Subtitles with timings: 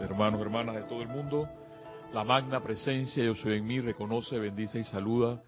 [0.00, 1.48] hermanos, hermanas de todo el mundo.
[2.12, 5.42] La magna presencia yo soy en mí reconoce, bendice y saluda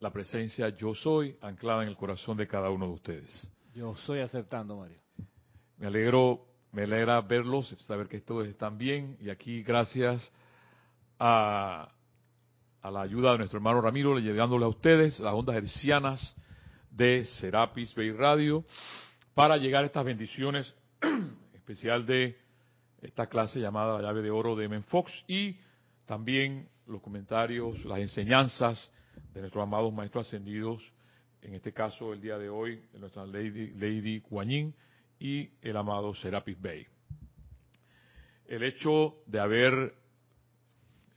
[0.00, 3.50] la presencia yo soy anclada en el corazón de cada uno de ustedes.
[3.74, 4.98] Yo estoy aceptando, Mario.
[5.76, 10.32] Me alegro, me alegra verlos, saber que todos están bien y aquí gracias
[11.18, 11.90] a,
[12.80, 16.34] a la ayuda de nuestro hermano Ramiro, llegándole a ustedes las ondas hercianas
[16.90, 18.64] de Serapis Bay Radio
[19.34, 20.72] para llegar a estas bendiciones
[21.54, 22.38] especial de
[23.02, 25.56] esta clase llamada La llave de oro de Men Fox y
[26.06, 28.90] también los comentarios, las enseñanzas
[29.32, 30.82] de nuestros amados maestros ascendidos,
[31.42, 34.22] en este caso el día de hoy, de nuestra Lady, Lady
[35.18, 36.86] y el amado Serapis Bay.
[38.46, 39.94] El hecho de haber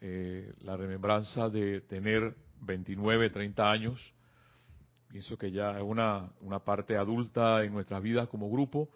[0.02, 4.14] eh, la remembranza de tener 29, 30 años,
[5.10, 8.90] pienso que ya es una parte adulta en nuestras vidas como grupo,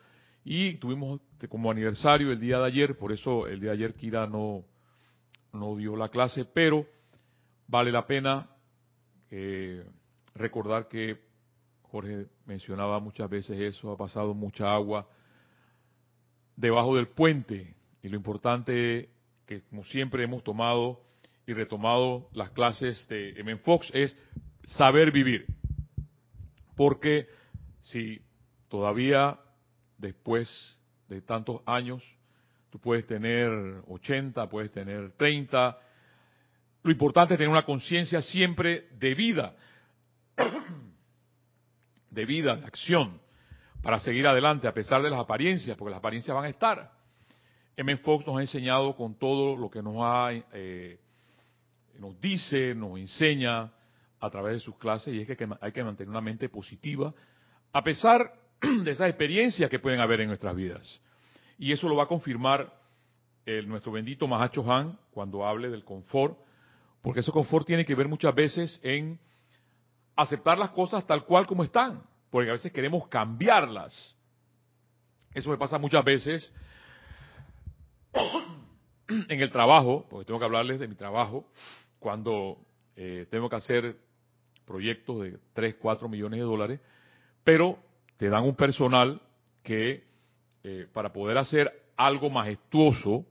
[0.50, 1.20] y tuvimos
[1.50, 4.64] como aniversario el día de ayer, por eso el día de ayer Kira no,
[5.52, 6.86] no dio la clase, pero
[7.68, 8.48] vale la pena
[9.30, 9.84] eh,
[10.36, 11.20] recordar que
[11.82, 15.10] Jorge mencionaba muchas veces eso, ha pasado mucha agua
[16.56, 19.10] debajo del puente y lo importante
[19.46, 21.02] que como siempre hemos tomado
[21.46, 23.58] y retomado las clases de M.
[23.58, 24.16] Fox es
[24.64, 25.46] saber vivir.
[26.78, 27.28] Porque
[27.82, 28.22] si
[28.70, 29.42] todavía
[29.98, 30.50] después
[31.08, 32.04] de tantos años,
[32.70, 33.50] tú puedes tener
[33.88, 35.78] 80, puedes tener 30.
[36.84, 39.56] Lo importante es tener una conciencia siempre de vida,
[42.10, 43.20] de vida, de acción,
[43.82, 46.92] para seguir adelante a pesar de las apariencias, porque las apariencias van a estar.
[47.76, 47.98] M.
[47.98, 51.00] Fox nos ha enseñado con todo lo que nos ha, eh,
[52.00, 53.72] nos dice, nos enseña
[54.20, 57.14] a través de sus clases, y es que hay que mantener una mente positiva,
[57.72, 58.34] a pesar
[58.84, 61.02] de esas experiencias que pueden haber en nuestras vidas.
[61.58, 62.74] Y eso lo va a confirmar
[63.66, 66.38] nuestro bendito Mahacho Han cuando hable del confort,
[67.02, 69.18] porque ese confort tiene que ver muchas veces en
[70.16, 74.16] aceptar las cosas tal cual como están, porque a veces queremos cambiarlas.
[75.34, 76.52] Eso me pasa muchas veces
[79.08, 81.50] en el trabajo, porque tengo que hablarles de mi trabajo,
[82.00, 82.58] cuando
[82.96, 83.96] eh, tengo que hacer
[84.66, 86.80] proyectos de 3, 4 millones de dólares,
[87.44, 87.80] pero
[88.18, 89.22] te dan un personal
[89.64, 90.04] que
[90.64, 93.26] eh, para poder hacer algo majestuoso,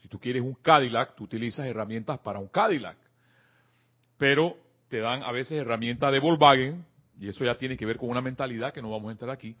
[0.00, 2.96] si tú quieres un Cadillac, tú utilizas herramientas para un Cadillac.
[4.16, 4.56] Pero
[4.88, 6.84] te dan a veces herramientas de Volkswagen,
[7.18, 9.56] y eso ya tiene que ver con una mentalidad que no vamos a entrar aquí,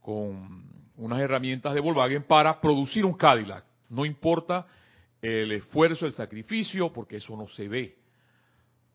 [0.00, 0.64] con
[0.96, 3.64] unas herramientas de Volkswagen para producir un Cadillac.
[3.88, 4.66] No importa
[5.22, 7.96] el esfuerzo, el sacrificio, porque eso no se ve.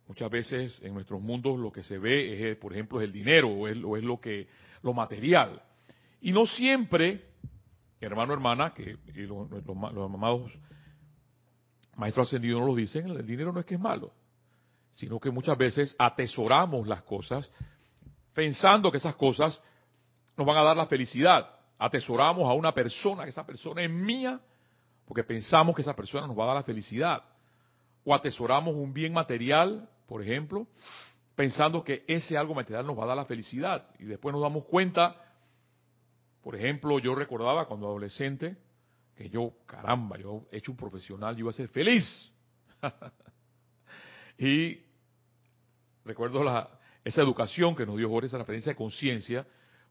[0.09, 3.13] Muchas veces en nuestros mundos lo que se ve es, eh, por ejemplo, es el
[3.13, 4.47] dinero o es, lo que
[4.81, 5.61] lo material.
[6.19, 7.25] Y no siempre,
[8.01, 9.47] hermano, hermana, que los,
[9.95, 10.51] amados
[11.95, 14.11] maestros ascendidos nos lo dicen, el dinero no es que es malo,
[14.93, 17.47] sino que muchas veces atesoramos las cosas
[18.33, 19.61] pensando que esas cosas
[20.35, 21.51] nos van a dar la felicidad.
[21.77, 24.39] Atesoramos a una persona, que esa persona es mía,
[25.05, 27.21] porque pensamos que esa persona nos va a dar la felicidad.
[28.03, 30.67] O atesoramos un bien material por ejemplo,
[31.35, 33.85] pensando que ese algo material nos va a dar la felicidad.
[33.99, 35.15] Y después nos damos cuenta,
[36.41, 38.57] por ejemplo, yo recordaba cuando adolescente,
[39.15, 42.31] que yo, caramba, yo he hecho un profesional, yo iba a ser feliz.
[44.39, 44.79] y
[46.03, 46.67] recuerdo la,
[47.03, 49.45] esa educación que nos dio Jorge, esa referencia de conciencia,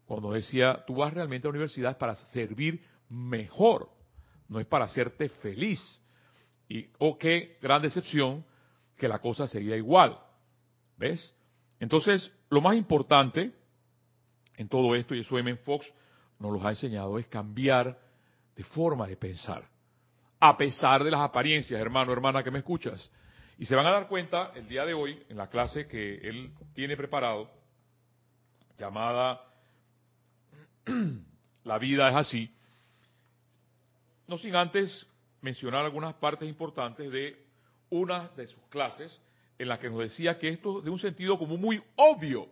[0.05, 3.89] cuando decía, tú vas realmente a la universidad para servir mejor,
[4.49, 5.79] no es para hacerte feliz.
[6.67, 8.43] Y, oh, qué gran decepción
[8.99, 10.19] que la cosa sería igual.
[10.97, 11.33] ¿Ves?
[11.79, 13.51] Entonces, lo más importante
[14.57, 15.55] en todo esto, y eso M.
[15.57, 15.91] Fox
[16.37, 17.97] nos lo ha enseñado, es cambiar
[18.55, 19.63] de forma de pensar.
[20.39, 23.09] A pesar de las apariencias, hermano, hermana, que me escuchas.
[23.57, 26.53] Y se van a dar cuenta el día de hoy, en la clase que él
[26.73, 27.49] tiene preparado,
[28.77, 29.41] llamada
[31.63, 32.53] La vida es así,
[34.27, 35.05] no sin antes
[35.41, 37.48] mencionar algunas partes importantes de
[37.89, 39.19] una de sus clases
[39.57, 42.47] en la que nos decía que esto de un sentido como muy obvio.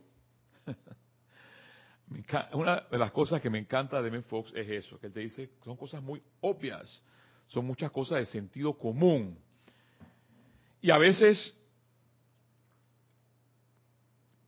[2.53, 5.21] una de las cosas que me encanta de Ben Fox es eso, que él te
[5.21, 7.01] dice, son cosas muy obvias,
[7.47, 9.39] son muchas cosas de sentido común.
[10.81, 11.55] Y a veces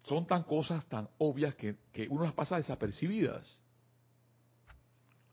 [0.04, 3.60] son tan cosas tan obvias que, que uno las pasa desapercibidas.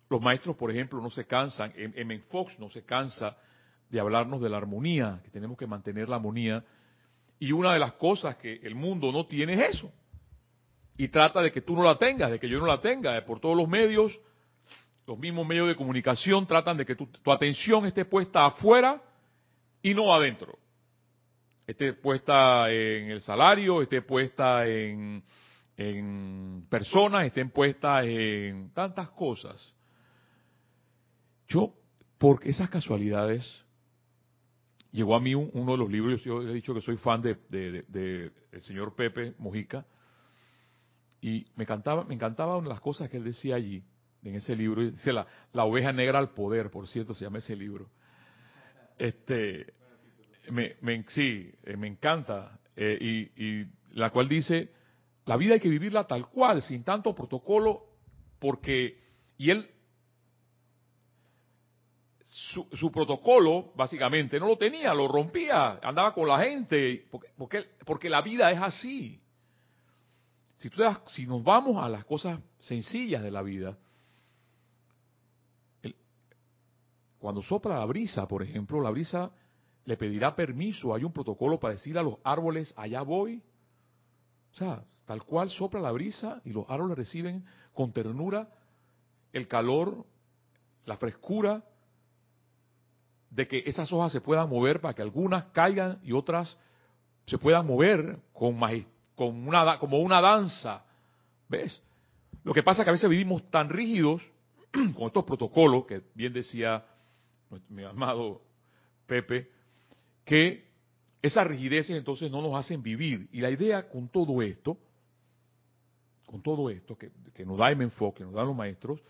[0.08, 2.19] Los maestros, por ejemplo, no se cansan, M.
[2.31, 3.37] Fox no se cansa
[3.91, 6.65] de hablarnos de la armonía, que tenemos que mantener la armonía.
[7.38, 9.93] Y una de las cosas que el mundo no tiene es eso.
[10.97, 13.23] Y trata de que tú no la tengas, de que yo no la tenga.
[13.25, 14.19] Por todos los medios
[15.06, 19.00] los mismos medios de comunicación tratan de que tu, atención esté puesta afuera
[19.81, 20.59] y no adentro.
[21.67, 25.23] Esté puesta en el salario, esté puesta en,
[25.77, 29.75] en personas, estén puestas en tantas cosas.
[31.49, 31.73] Yo,
[32.19, 33.65] por esas casualidades,
[34.96, 38.62] llegó a mí uno de los libros, yo he dicho que soy fan de, del
[38.62, 39.84] señor Pepe Mojica,
[41.20, 43.84] y me encantaba, me encantaba una de las cosas que él decía allí,
[44.22, 47.54] en ese libro, dice la, la oveja negra al poder, por cierto, se llama ese
[47.54, 47.90] libro.
[48.96, 49.75] Este,
[50.50, 53.66] me, me sí, eh, me encanta, eh, y
[53.98, 54.72] la cual dice,
[55.26, 57.82] la vida hay que vivirla tal cual, sin tanto protocolo,
[58.38, 58.98] porque,
[59.37, 59.69] y él
[62.26, 67.06] su, protocolo, básicamente, no lo tenía, lo rompía, andaba con la gente,
[67.38, 69.20] porque, porque, la vida es así.
[70.56, 73.78] Si, tú si nos vamos a las cosas sencillas de la vida,
[77.19, 79.31] cuando sopla la brisa, por ejemplo, la brisa
[79.84, 83.43] le pedirá permiso, hay un protocolo para decir a los árboles, allá voy.
[84.52, 88.49] O sea, tal cual sopla la brisa y los árboles reciben con ternura
[89.32, 90.05] el calor,
[90.87, 91.64] la frescura
[93.31, 96.58] de que esas hojas se puedan mover para que algunas caigan y otras
[97.26, 98.58] se puedan mover con,
[99.14, 100.84] con una, como una danza.
[101.49, 101.81] ¿Ves?
[102.44, 104.23] Lo que pasa es que a veces vivimos tan rígidos
[104.96, 106.84] con estos protocolos, que bien decía
[107.69, 108.43] mi amado
[109.06, 109.50] Pepe,
[110.25, 110.67] que
[111.22, 113.29] esas rigideces entonces no nos hacen vivir.
[113.32, 114.79] Y la idea con todo esto,
[116.26, 119.00] con todo esto que, que nos da el enfoque, que nos dan los maestros,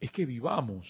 [0.00, 0.86] es que vivamos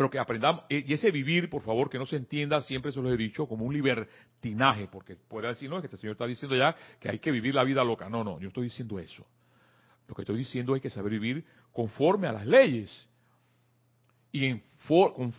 [0.00, 3.12] pero que aprendamos, y ese vivir, por favor, que no se entienda, siempre se lo
[3.12, 6.56] he dicho, como un libertinaje, porque puede decir, no, es que este señor está diciendo
[6.56, 8.08] ya que hay que vivir la vida loca.
[8.08, 9.26] No, no, yo estoy diciendo eso.
[10.08, 13.10] Lo que estoy diciendo es que saber vivir conforme a las leyes.
[14.32, 14.62] Y en,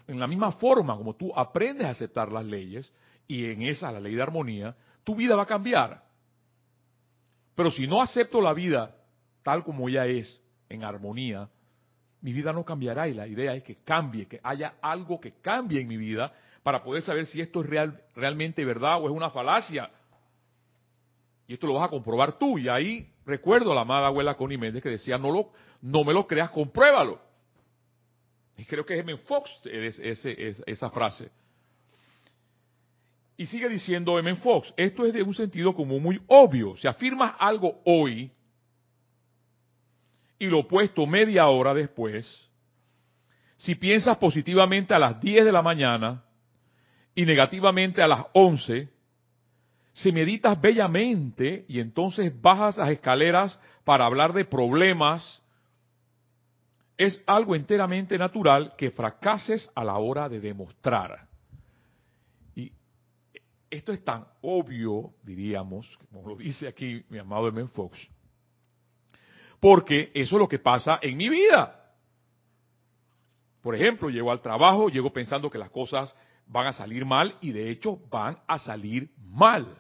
[0.05, 2.93] en la misma forma como tú aprendes a aceptar las leyes,
[3.27, 6.03] y en esa, la ley de armonía, tu vida va a cambiar.
[7.55, 8.95] Pero si no acepto la vida
[9.41, 11.49] tal como ella es, en armonía,
[12.21, 15.81] mi vida no cambiará y la idea es que cambie, que haya algo que cambie
[15.81, 16.31] en mi vida
[16.63, 19.89] para poder saber si esto es real, realmente verdad o es una falacia.
[21.47, 22.57] Y esto lo vas a comprobar tú.
[22.59, 25.51] Y ahí recuerdo a la amada abuela Connie Méndez que decía, no, lo,
[25.81, 27.19] no me lo creas, compruébalo.
[28.57, 29.17] Y creo que es M.
[29.17, 31.31] Fox esa frase.
[33.35, 34.35] Y sigue diciendo M.
[34.35, 36.77] Fox, esto es de un sentido como muy obvio.
[36.77, 38.31] Si afirmas algo hoy,
[40.41, 42.25] y lo opuesto media hora después,
[43.57, 46.23] si piensas positivamente a las 10 de la mañana
[47.13, 48.89] y negativamente a las 11,
[49.93, 55.43] si meditas bellamente y entonces bajas las escaleras para hablar de problemas,
[56.97, 61.27] es algo enteramente natural que fracases a la hora de demostrar.
[62.55, 62.71] Y
[63.69, 68.09] esto es tan obvio, diríamos, como lo dice aquí mi amado Emen Fox,
[69.61, 71.93] porque eso es lo que pasa en mi vida.
[73.61, 76.13] Por ejemplo, llego al trabajo, llego pensando que las cosas
[76.47, 79.77] van a salir mal y de hecho van a salir mal.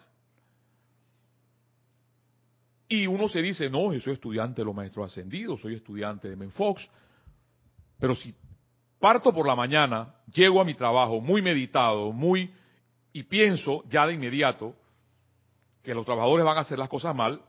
[2.87, 6.35] Y uno se dice, no, yo soy estudiante de los maestros ascendidos, soy estudiante de
[6.35, 6.87] Menfox.
[7.97, 8.35] Pero si
[8.99, 12.53] parto por la mañana, llego a mi trabajo muy meditado, muy
[13.13, 14.75] y pienso ya de inmediato
[15.81, 17.41] que los trabajadores van a hacer las cosas mal,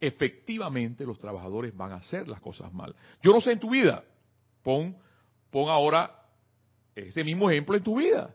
[0.00, 2.94] efectivamente los trabajadores van a hacer las cosas mal.
[3.22, 4.04] Yo no sé en tu vida,
[4.62, 4.96] pon,
[5.50, 6.14] pon ahora
[6.94, 8.34] ese mismo ejemplo en tu vida.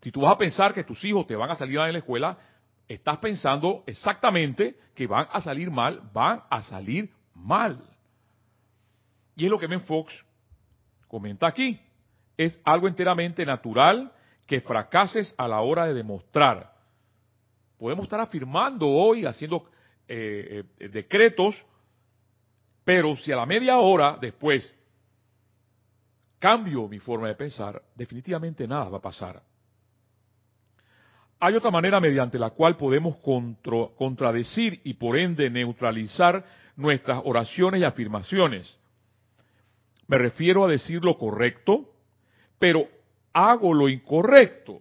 [0.00, 1.98] Si tú vas a pensar que tus hijos te van a salir mal en la
[1.98, 2.38] escuela,
[2.86, 7.82] estás pensando exactamente que van a salir mal, van a salir mal.
[9.36, 10.24] Y es lo que Ben Fox
[11.06, 11.80] comenta aquí.
[12.36, 14.12] Es algo enteramente natural
[14.46, 16.72] que fracases a la hora de demostrar.
[17.78, 19.68] Podemos estar afirmando hoy, haciendo
[20.08, 21.54] eh, eh, decretos,
[22.84, 24.74] pero si a la media hora después
[26.38, 29.42] cambio mi forma de pensar, definitivamente nada va a pasar.
[31.40, 33.16] Hay otra manera mediante la cual podemos
[33.96, 38.76] contradecir y por ende neutralizar nuestras oraciones y afirmaciones.
[40.08, 41.92] Me refiero a decir lo correcto,
[42.58, 42.88] pero
[43.32, 44.80] hago lo incorrecto.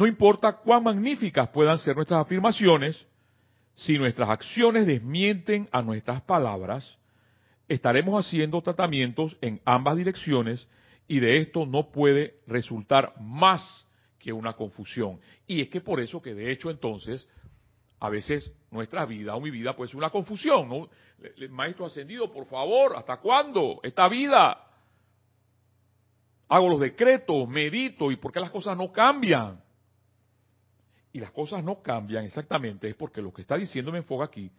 [0.00, 3.06] No importa cuán magníficas puedan ser nuestras afirmaciones,
[3.74, 6.96] si nuestras acciones desmienten a nuestras palabras,
[7.68, 10.66] estaremos haciendo tratamientos en ambas direcciones
[11.06, 13.86] y de esto no puede resultar más
[14.18, 15.20] que una confusión.
[15.46, 17.28] Y es que por eso que de hecho entonces
[17.98, 20.88] a veces nuestra vida o mi vida puede ser una confusión, ¿no?
[21.50, 23.80] Maestro ascendido, por favor, ¿hasta cuándo?
[23.82, 24.66] Esta vida.
[26.48, 29.60] Hago los decretos, medito, ¿y por qué las cosas no cambian?
[31.12, 34.50] Y las cosas no cambian exactamente, es porque lo que está diciendo me enfoca aquí.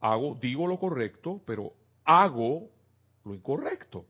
[0.00, 1.72] Hago, digo lo correcto, pero
[2.04, 2.70] hago
[3.24, 4.06] lo incorrecto.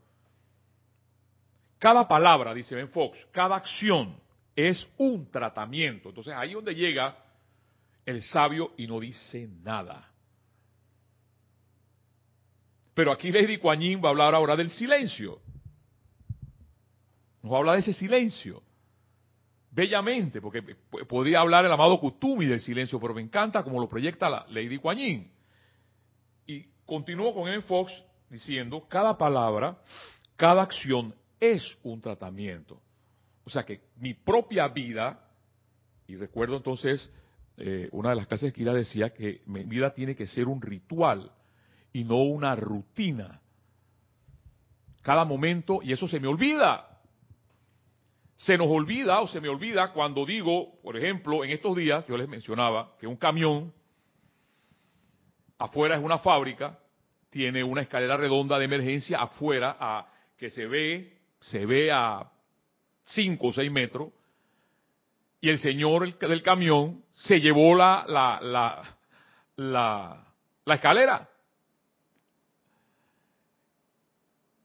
[1.78, 4.18] Cada palabra, dice Ben Fox, cada acción
[4.54, 6.08] es un tratamiento.
[6.08, 7.16] Entonces ahí donde llega
[8.04, 10.10] el sabio y no dice nada.
[12.94, 15.40] Pero aquí Lady Kuan va a hablar ahora del silencio.
[17.42, 18.62] Nos va a hablar de ese silencio.
[19.76, 20.62] Bellamente, porque
[21.06, 24.78] podría hablar el amado Kutumi del silencio, pero me encanta como lo proyecta la Lady
[24.78, 27.60] Kuan Y continúo con M.
[27.60, 27.92] Fox
[28.30, 29.76] diciendo, cada palabra,
[30.34, 32.80] cada acción es un tratamiento.
[33.44, 35.20] O sea que mi propia vida,
[36.08, 37.10] y recuerdo entonces
[37.58, 40.62] eh, una de las clases que Kira decía que mi vida tiene que ser un
[40.62, 41.30] ritual
[41.92, 43.42] y no una rutina.
[45.02, 46.85] Cada momento, y eso se me olvida.
[48.36, 52.16] Se nos olvida o se me olvida cuando digo, por ejemplo, en estos días yo
[52.16, 53.72] les mencionaba que un camión
[55.58, 56.78] afuera es una fábrica,
[57.30, 62.30] tiene una escalera redonda de emergencia afuera a, que se ve, se ve a
[63.04, 64.12] 5 o 6 metros,
[65.40, 68.82] y el señor del camión se llevó la, la, la,
[69.56, 70.26] la,
[70.64, 71.28] la escalera.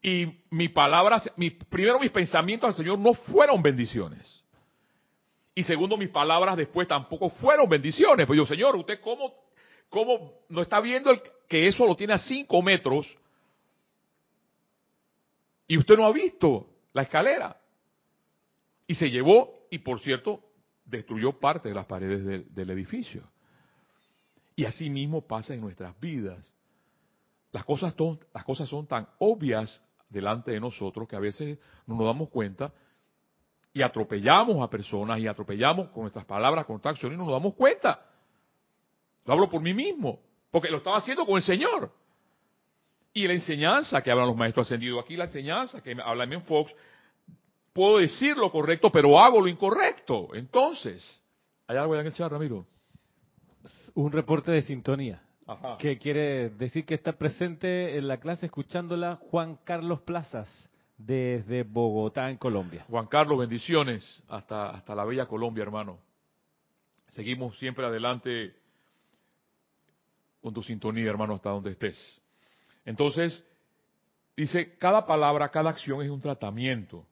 [0.02, 4.44] Y mis palabras, mi, primero mis pensamientos al Señor no fueron bendiciones.
[5.54, 8.26] Y segundo, mis palabras después tampoco fueron bendiciones.
[8.26, 9.34] Pues yo, Señor, ¿usted cómo,
[9.90, 13.08] cómo no está viendo el, que eso lo tiene a cinco metros?
[15.68, 17.58] Y usted no ha visto la escalera.
[18.88, 20.44] Y se llevó, y por cierto,
[20.84, 23.24] destruyó parte de las paredes del, edificio.
[24.56, 26.54] Y así mismo pasa en nuestras vidas.
[27.52, 27.96] Las cosas,
[28.34, 29.82] las cosas son tan obvias
[30.12, 32.72] delante de nosotros que a veces no nos damos cuenta
[33.74, 37.34] y atropellamos a personas y atropellamos con nuestras palabras, con nuestras acciones y no nos
[37.34, 38.06] damos cuenta.
[39.26, 41.92] Lo hablo por mí mismo, porque lo estaba haciendo con el Señor.
[43.14, 46.74] Y la enseñanza que hablan los maestros ascendidos, aquí la enseñanza que habla en Fox,
[47.74, 50.34] puedo decir lo correcto, pero hago lo incorrecto.
[50.34, 51.22] Entonces,
[51.68, 52.66] ¿hay algo en el chat, Ramiro?
[53.94, 55.22] Un reporte de sintonía.
[55.80, 60.50] Que quiere decir que está presente en la clase escuchándola Juan Carlos Plazas
[60.98, 62.86] desde Bogotá, en Colombia.
[62.88, 66.00] Juan Carlos, bendiciones hasta, hasta la bella Colombia, hermano.
[67.10, 68.56] Seguimos siempre adelante
[70.42, 72.22] con tu sintonía, hermano, hasta donde estés.
[72.86, 73.44] Entonces,
[74.36, 77.06] dice, cada palabra, cada acción es un tratamiento.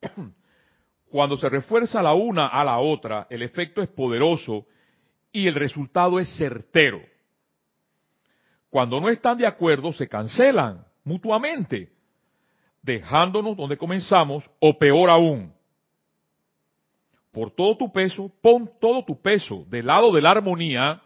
[1.10, 4.66] Cuando se refuerza la una a la otra, el efecto es poderoso
[5.32, 7.00] y el resultado es certero.
[8.76, 11.90] Cuando no están de acuerdo, se cancelan mutuamente,
[12.82, 15.50] dejándonos donde comenzamos, o peor aún.
[17.32, 21.00] Por todo tu peso, pon todo tu peso del lado de la armonía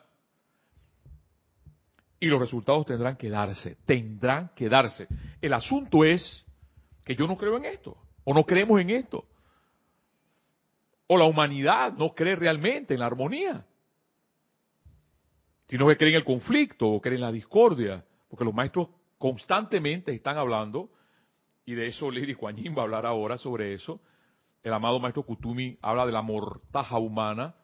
[2.18, 5.06] y los resultados tendrán que darse, tendrán que darse.
[5.40, 6.44] El asunto es
[7.04, 7.96] que yo no creo en esto.
[8.24, 9.24] O no creemos en esto.
[11.06, 13.64] O la humanidad no cree realmente en la armonía.
[15.70, 18.04] Sino que cree en el conflicto o cree en la discordia.
[18.28, 20.90] Porque los maestros constantemente están hablando,
[21.64, 24.00] y de eso Lady Kuan va a hablar ahora sobre eso.
[24.64, 27.54] El amado maestro Kutumi habla de la mortaja humana.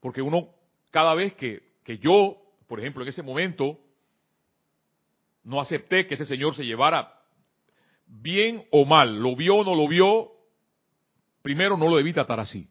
[0.00, 0.48] Porque uno,
[0.90, 3.78] cada vez que, que yo, por ejemplo, en ese momento,
[5.44, 7.20] no acepté que ese señor se llevara
[8.06, 10.32] bien o mal, lo vio o no lo vio,
[11.42, 12.66] primero no lo debí tratar así.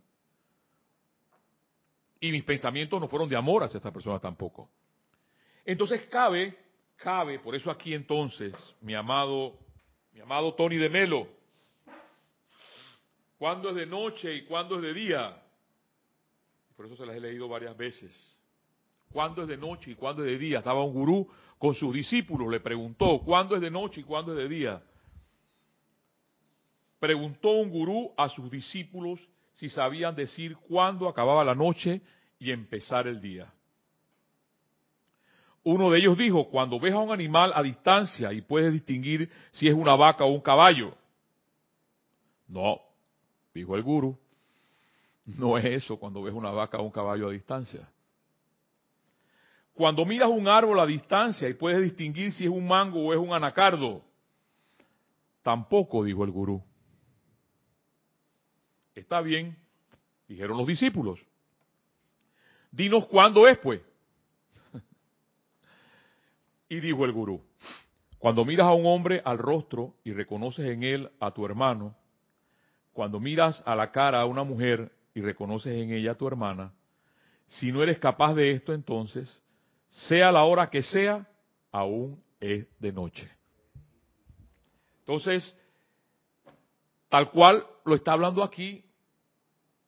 [2.20, 4.70] Y mis pensamientos no fueron de amor hacia esta persona tampoco.
[5.66, 6.58] Entonces cabe,
[6.96, 9.58] cabe, por eso aquí entonces, mi amado,
[10.14, 11.28] mi amado Tony de Melo,
[13.38, 15.42] ¿cuándo es de noche y cuándo es de día?
[16.76, 18.14] Por eso se las he leído varias veces.
[19.12, 20.60] ¿Cuándo es de noche y cuándo es de día?
[20.60, 24.38] Estaba un gurú con sus discípulos, le preguntó, ¿cuándo es de noche y cuándo es
[24.38, 24.84] de día?
[27.06, 29.20] preguntó un gurú a sus discípulos
[29.56, 32.02] si sabían decir cuándo acababa la noche
[32.40, 33.52] y empezar el día.
[35.64, 39.68] Uno de ellos dijo, cuando ves a un animal a distancia y puedes distinguir si
[39.68, 40.96] es una vaca o un caballo.
[42.48, 42.80] No,
[43.54, 44.20] dijo el gurú,
[45.26, 47.90] no es eso cuando ves una vaca o un caballo a distancia.
[49.74, 53.20] Cuando miras un árbol a distancia y puedes distinguir si es un mango o es
[53.20, 54.04] un anacardo.
[55.42, 56.64] Tampoco, dijo el gurú.
[58.96, 59.58] Está bien,
[60.28, 61.20] dijeron los discípulos.
[62.72, 63.82] Dinos cuándo es, pues.
[66.70, 67.44] y dijo el gurú,
[68.18, 71.96] cuando miras a un hombre al rostro y reconoces en él a tu hermano,
[72.94, 76.74] cuando miras a la cara a una mujer y reconoces en ella a tu hermana,
[77.48, 79.42] si no eres capaz de esto entonces,
[79.90, 81.28] sea la hora que sea,
[81.72, 83.30] aún es de noche.
[85.00, 85.56] Entonces,
[87.10, 88.85] tal cual lo está hablando aquí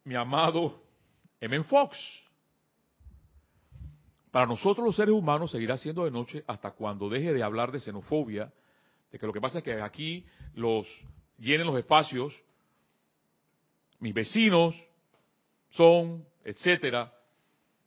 [0.07, 0.81] mi amado
[1.41, 1.63] M.
[1.65, 1.97] Fox.
[4.31, 7.81] Para nosotros los seres humanos seguirá siendo de noche hasta cuando deje de hablar de
[7.81, 8.53] xenofobia,
[9.11, 10.87] de que lo que pasa es que aquí los
[11.37, 12.33] llenen los espacios,
[13.99, 14.75] mis vecinos
[15.71, 17.13] son, etcétera.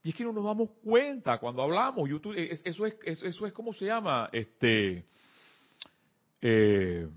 [0.02, 2.06] Y es que no nos damos cuenta cuando hablamos.
[2.06, 5.06] YouTube, eso es, eso es como se llama, este,
[6.42, 7.08] eh,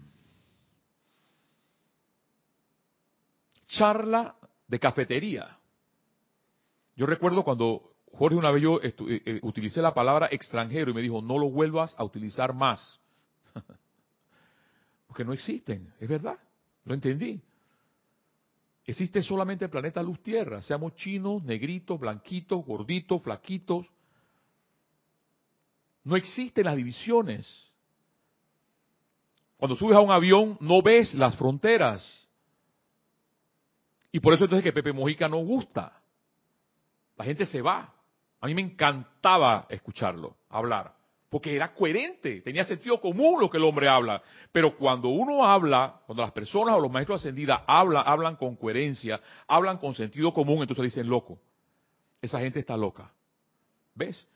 [3.67, 4.37] charla
[4.73, 5.55] de cafetería.
[6.95, 11.01] Yo recuerdo cuando Jorge una vez yo eh, eh, utilicé la palabra extranjero y me
[11.03, 12.99] dijo, no lo vuelvas a utilizar más.
[15.07, 16.39] Porque no existen, es verdad,
[16.85, 17.39] lo entendí.
[18.83, 23.85] Existe solamente el planeta Luz Tierra, seamos chinos, negritos, blanquitos, gorditos, flaquitos.
[26.03, 27.47] No existen las divisiones.
[29.55, 32.22] Cuando subes a un avión no ves las fronteras.
[34.13, 35.99] Y por eso entonces que Pepe Mojica no gusta.
[37.17, 37.93] La gente se va.
[38.39, 40.93] A mí me encantaba escucharlo, hablar,
[41.29, 44.21] porque era coherente, tenía sentido común lo que el hombre habla.
[44.51, 49.19] Pero cuando uno habla, cuando las personas o los maestros ascendidas hablan, hablan con coherencia,
[49.47, 51.39] hablan con sentido común, entonces dicen loco.
[52.21, 53.11] Esa gente está loca.
[53.95, 54.27] ¿Ves?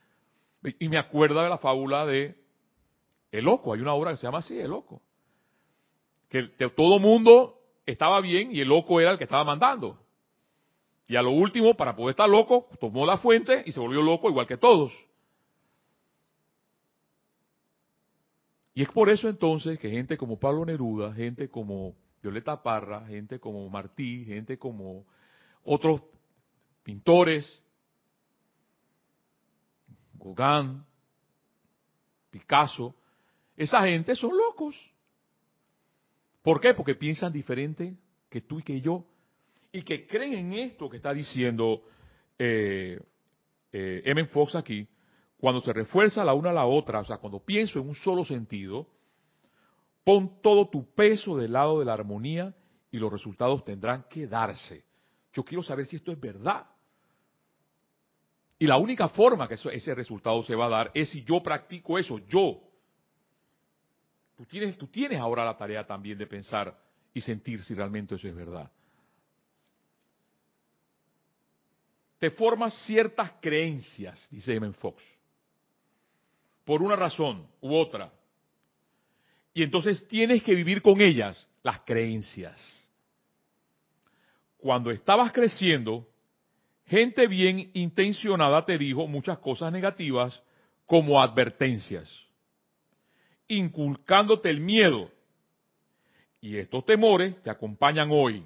[0.79, 2.35] Y me acuerda de la fábula de
[3.31, 3.73] El Loco.
[3.73, 5.01] Hay una obra que se llama así, El Loco.
[6.29, 6.43] Que
[6.75, 7.56] todo mundo
[7.87, 9.97] estaba bien y el loco era el que estaba mandando.
[11.07, 14.29] Y a lo último, para poder estar loco, tomó la fuente y se volvió loco
[14.29, 14.91] igual que todos.
[18.73, 23.39] Y es por eso entonces que gente como Pablo Neruda, gente como Violeta Parra, gente
[23.39, 25.05] como Martí, gente como
[25.63, 26.01] otros
[26.83, 27.63] pintores,
[30.13, 30.83] Gauguin,
[32.29, 32.93] Picasso,
[33.55, 34.75] esa gente son locos.
[36.47, 36.73] ¿Por qué?
[36.73, 37.97] Porque piensan diferente
[38.29, 39.03] que tú y que yo
[39.69, 41.81] y que creen en esto que está diciendo
[42.39, 42.97] eh,
[43.73, 44.87] eh Fox aquí,
[45.37, 48.23] cuando se refuerza la una a la otra, o sea, cuando pienso en un solo
[48.23, 48.87] sentido,
[50.05, 52.55] pon todo tu peso del lado de la armonía
[52.91, 54.85] y los resultados tendrán que darse.
[55.33, 56.65] Yo quiero saber si esto es verdad.
[58.57, 61.99] Y la única forma que ese resultado se va a dar es si yo practico
[61.99, 62.66] eso, yo.
[64.37, 66.77] Tú tienes, tú tienes ahora la tarea también de pensar
[67.13, 68.71] y sentir si realmente eso es verdad.
[72.19, 74.71] te formas ciertas creencias, dice M.
[74.73, 75.03] Fox,
[76.65, 78.11] por una razón u otra.
[79.53, 82.59] Y entonces tienes que vivir con ellas, las creencias.
[84.57, 86.07] Cuando estabas creciendo,
[86.85, 90.41] gente bien intencionada te dijo muchas cosas negativas
[90.85, 92.09] como advertencias,
[93.47, 95.11] inculcándote el miedo.
[96.41, 98.45] Y estos temores te acompañan hoy,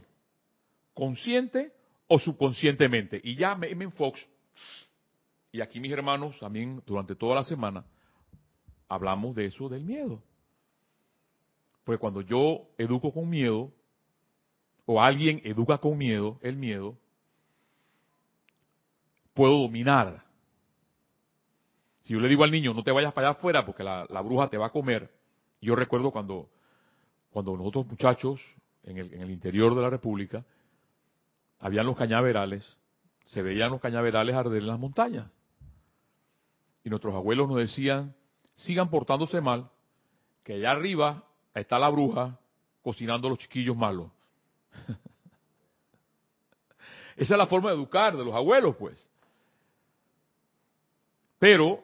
[0.94, 1.72] consciente
[2.08, 3.20] o subconscientemente.
[3.24, 3.92] Y ya M.
[3.92, 4.26] Fox,
[5.52, 7.86] y aquí mis hermanos también durante toda la semana,
[8.88, 10.22] hablamos de eso del miedo.
[11.84, 13.72] Porque cuando yo educo con miedo,
[14.86, 16.98] o alguien educa con miedo, el miedo,
[19.34, 20.26] puedo dominar.
[22.02, 24.50] Si yo le digo al niño, no te vayas para allá afuera porque la, bruja
[24.50, 25.10] te va a comer.
[25.62, 26.50] Yo recuerdo cuando,
[27.30, 28.42] cuando nosotros muchachos
[28.84, 30.44] en el, en el interior de la República,
[31.60, 32.78] habían los cañaverales,
[33.26, 35.30] se veían los cañaverales arder en las montañas.
[36.84, 38.16] Y nuestros abuelos nos decían,
[38.56, 39.70] sigan portándose mal,
[40.44, 42.40] que allá arriba está la bruja
[42.82, 44.10] cocinando los chiquillos malos.
[47.16, 49.08] Esa es la forma de educar de los abuelos, pues.
[51.38, 51.84] Pero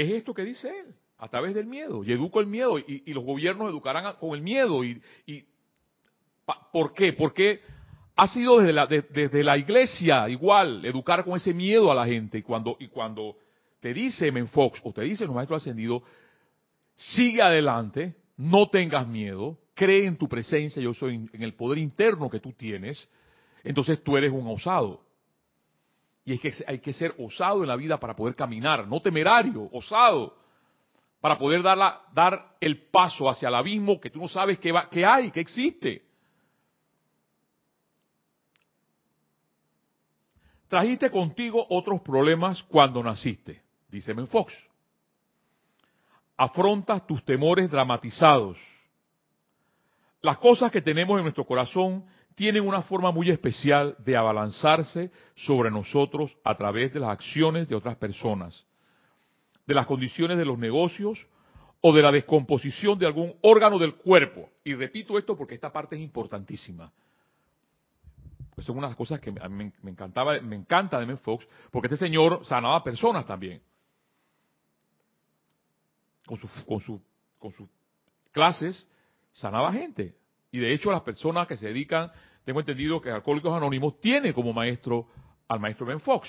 [0.00, 2.02] es esto que dice él, a través del miedo.
[2.04, 4.84] Y educo el miedo y, los gobiernos educarán con el miedo.
[4.84, 5.44] Y, y
[6.72, 7.12] ¿Por qué?
[7.12, 7.60] Porque
[8.16, 12.38] ha sido desde la, desde la iglesia igual, educar con ese miedo a la gente.
[12.38, 13.36] Y cuando, y cuando
[13.80, 16.02] te dice Menfox o te dice los maestros ascendidos,
[16.96, 22.28] sigue adelante, no tengas miedo, cree en tu presencia, yo soy en el poder interno
[22.28, 23.08] que tú tienes,
[23.64, 25.02] entonces tú eres un osado.
[26.24, 29.68] Y es que hay que ser osado en la vida para poder caminar, no temerario,
[29.72, 30.36] osado,
[31.20, 35.30] para poder dar, el paso hacia el abismo que tú no sabes que, que hay,
[35.30, 36.10] que existe.
[40.68, 44.54] Trajiste contigo otros problemas cuando naciste, dice Fox.
[46.36, 48.56] Afrontas tus temores dramatizados.
[50.22, 52.04] Las cosas que tenemos en nuestro corazón
[52.40, 57.74] tienen una forma muy especial de abalanzarse sobre nosotros a través de las acciones de
[57.74, 58.64] otras personas,
[59.66, 61.18] de las condiciones de los negocios
[61.82, 64.48] o de la descomposición de algún órgano del cuerpo.
[64.64, 66.90] Y repito esto porque esta parte es importantísima.
[68.54, 72.46] Pues son unas cosas que me encantaba, me encanta de Men Fox, porque este señor
[72.46, 73.60] sanaba personas también.
[76.24, 77.68] Con sus
[78.32, 78.88] clases
[79.30, 80.14] sanaba gente.
[80.52, 82.10] Y de hecho las personas que se dedican,
[82.44, 85.06] tengo entendido que Alcohólicos Anónimos tiene como maestro
[85.48, 86.28] al maestro Ben Fox.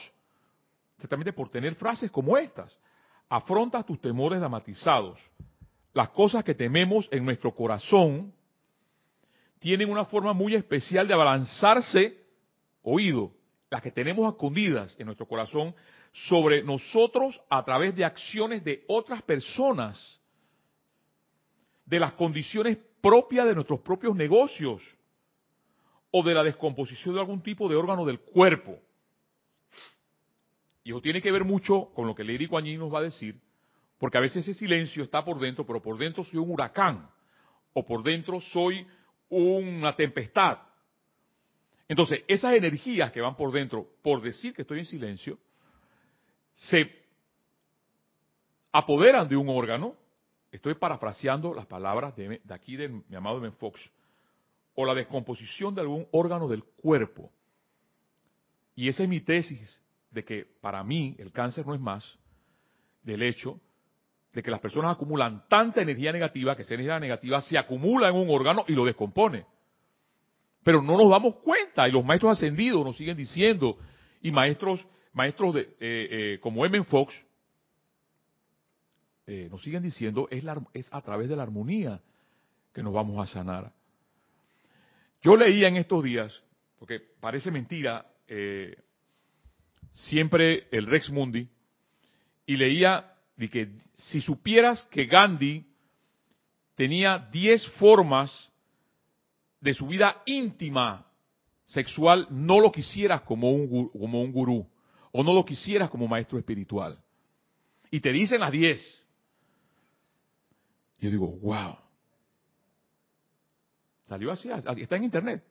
[0.96, 2.78] Exactamente por tener frases como estas.
[3.30, 5.20] Afronta tus temores dramatizados.
[5.94, 8.34] Las cosas que tememos en nuestro corazón
[9.60, 12.18] tienen una forma muy especial de abalanzarse,
[12.82, 13.32] oído,
[13.70, 15.74] las que tenemos escondidas en nuestro corazón,
[16.12, 20.20] sobre nosotros a través de acciones de otras personas,
[21.86, 24.82] de las condiciones propia de nuestros propios negocios
[26.12, 28.78] o de la descomposición de algún tipo de órgano del cuerpo.
[30.84, 33.40] Y eso tiene que ver mucho con lo que Lady Kuan nos va a decir,
[33.98, 37.10] porque a veces ese silencio está por dentro, pero por dentro soy un huracán,
[37.74, 38.86] o por dentro soy
[39.30, 40.60] una tempestad.
[41.88, 45.38] Entonces, esas energías que van por dentro, por decir que estoy en silencio,
[46.54, 46.90] se
[48.72, 49.96] apoderan de un órgano
[50.52, 53.80] estoy parafraseando las palabras de, aquí de mi amado Ben Fox,
[54.76, 57.32] o la descomposición de algún órgano del cuerpo.
[58.76, 59.82] Y esa es mi tesis
[60.12, 62.18] de que para mí el cáncer no es más
[63.04, 63.60] del hecho
[64.34, 68.16] de que las personas acumulan tanta energía negativa que esa energía negativa se acumula en
[68.16, 69.46] un órgano y lo descompone.
[70.64, 73.78] Pero no nos damos cuenta y los maestros ascendidos nos siguen diciendo
[74.22, 76.84] y maestros maestros de, eh, eh, como M.
[76.86, 77.14] Fox
[79.28, 82.02] eh, nos siguen diciendo, es, es a través de la armonía
[82.74, 83.72] que nos vamos a sanar.
[85.22, 86.34] Yo leía en estos días,
[86.80, 88.76] porque parece mentira, eh,
[89.94, 91.48] siempre el Rex Mundi,
[92.46, 95.66] y leía de que si supieras que Gandhi
[96.76, 98.52] tenía 10 formas
[99.60, 101.06] de su vida íntima
[101.66, 104.68] sexual, no lo quisieras como un, como un gurú,
[105.12, 106.98] o no lo quisieras como maestro espiritual.
[107.92, 109.04] Y te dicen las 10.
[111.00, 111.78] Yo digo, wow.
[114.12, 115.42] Salió así, está en internet.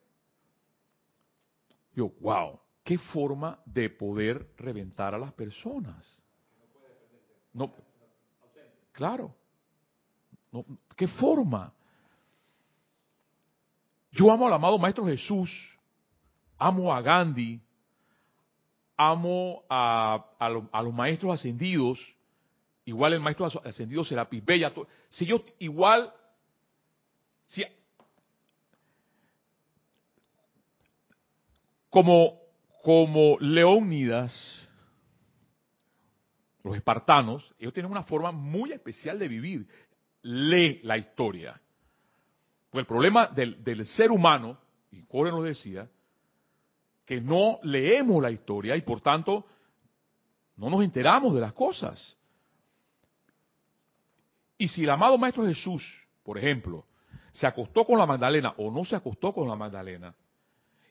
[1.94, 6.06] Yo, wow, qué forma de poder reventar a las personas.
[7.54, 7.72] No,
[8.92, 9.34] claro.
[10.52, 11.72] No, ¿Qué forma?
[14.10, 15.50] Yo amo al amado Maestro Jesús,
[16.58, 17.62] amo a Gandhi,
[18.94, 21.98] amo a, a los maestros ascendidos,
[22.84, 24.70] igual el maestro ascendido será Bella.
[25.08, 26.12] Si yo igual,
[27.46, 27.64] si,
[31.90, 32.40] como,
[32.82, 34.32] como Leónidas,
[36.62, 39.68] los espartanos, ellos tienen una forma muy especial de vivir.
[40.22, 41.60] Lee la historia.
[42.70, 44.58] Pues el problema del, del ser humano,
[44.92, 45.88] y Core nos decía,
[47.04, 49.44] que no leemos la historia y por tanto
[50.56, 52.16] no nos enteramos de las cosas.
[54.56, 55.82] Y si el amado Maestro Jesús,
[56.22, 56.86] por ejemplo,
[57.32, 60.14] se acostó con la Magdalena o no se acostó con la Magdalena,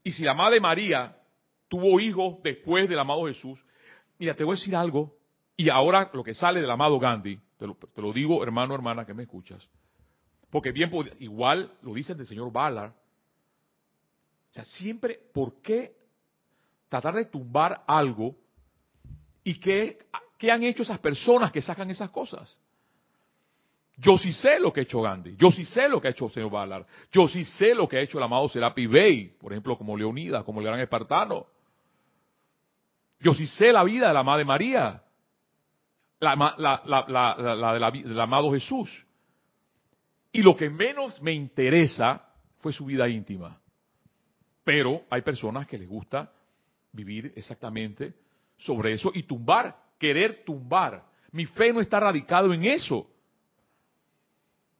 [0.09, 1.15] y si la Madre María
[1.67, 3.59] tuvo hijos después del amado Jesús,
[4.17, 5.15] mira, te voy a decir algo,
[5.55, 7.67] y ahora lo que sale del amado Gandhi, te
[8.01, 9.69] lo, digo hermano, hermana, que me escuchas,
[10.49, 15.95] porque bien, igual lo dice el señor Ballard, o sea, siempre, ¿por qué
[16.87, 18.35] tratar de tumbar algo
[19.43, 20.07] y qué,
[20.39, 22.57] qué han hecho esas personas que sacan esas cosas?
[24.01, 26.25] Yo sí sé lo que ha hecho Gandhi, yo sí sé lo que ha hecho
[26.25, 29.51] el señor Ballard, yo sí sé lo que ha hecho el amado Serapi Bey, por
[29.51, 31.45] ejemplo, como Leonidas, como el gran espartano.
[33.19, 35.03] Yo sí sé la vida de la Madre María,
[36.21, 38.89] la, la, del amado Jesús.
[40.31, 42.23] Y lo que menos me interesa
[42.59, 43.59] fue su vida íntima.
[44.63, 46.31] Pero hay personas que les gusta
[46.93, 48.13] vivir exactamente
[48.57, 51.03] sobre eso y tumbar, querer tumbar.
[51.31, 53.07] Mi fe no está radicado en eso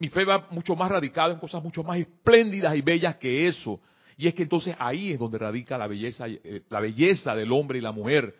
[0.00, 3.80] mi fe va mucho más radicada en cosas mucho más espléndidas y bellas que eso.
[4.16, 7.78] Y es que entonces ahí es donde radica la belleza, eh, la belleza del hombre
[7.78, 8.34] y la mujer,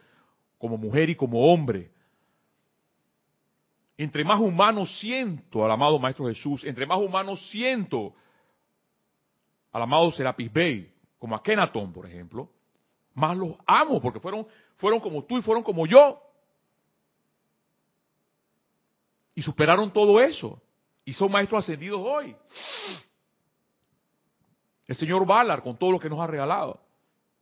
[0.56, 1.90] como mujer y como hombre.
[3.98, 8.14] Entre más humano siento al amado Maestro Jesús, entre más humano siento
[9.70, 12.50] al amado Serapis Bey, como a Kenaton, por ejemplo,
[13.12, 14.46] más los amo, porque fueron,
[14.76, 16.22] fueron como tú y fueron como yo.
[19.34, 20.62] Y superaron todo eso.
[21.04, 22.36] Y son maestros ascendidos hoy.
[24.86, 26.80] El señor Ballard, con todo lo que nos ha regalado.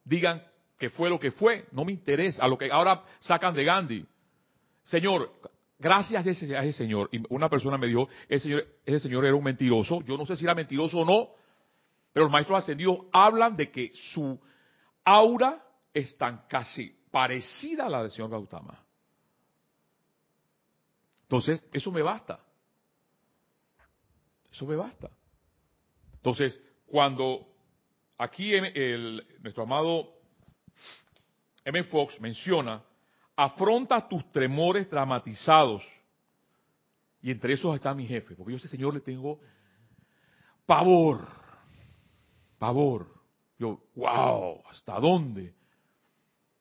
[0.05, 0.43] Digan
[0.79, 2.45] que fue lo que fue, no me interesa.
[2.45, 4.07] A lo que ahora sacan de Gandhi.
[4.85, 5.33] Señor,
[5.79, 7.09] gracias a ese, señor.
[7.13, 10.03] Y una persona me dijo, ese señor, ese señor era un mentiroso.
[10.03, 11.31] Yo no sé si era mentiroso o no,
[12.13, 14.39] pero los maestros ascendidos hablan de que su
[15.05, 18.83] aura es tan casi parecida a la del señor Gautama.
[21.23, 22.41] Entonces, eso me basta.
[24.59, 25.09] Eso me basta.
[26.15, 27.47] Entonces, cuando
[28.19, 30.15] aquí el, nuestro amado
[31.65, 31.85] M.
[31.85, 32.83] Fox menciona,
[33.37, 35.85] afronta tus tremores dramatizados.
[37.23, 39.39] Y entre esos está mi jefe, porque yo a ese señor le tengo
[40.67, 41.29] pavor,
[42.59, 43.07] pavor.
[43.61, 45.55] Yo, wow, ¿hasta dónde?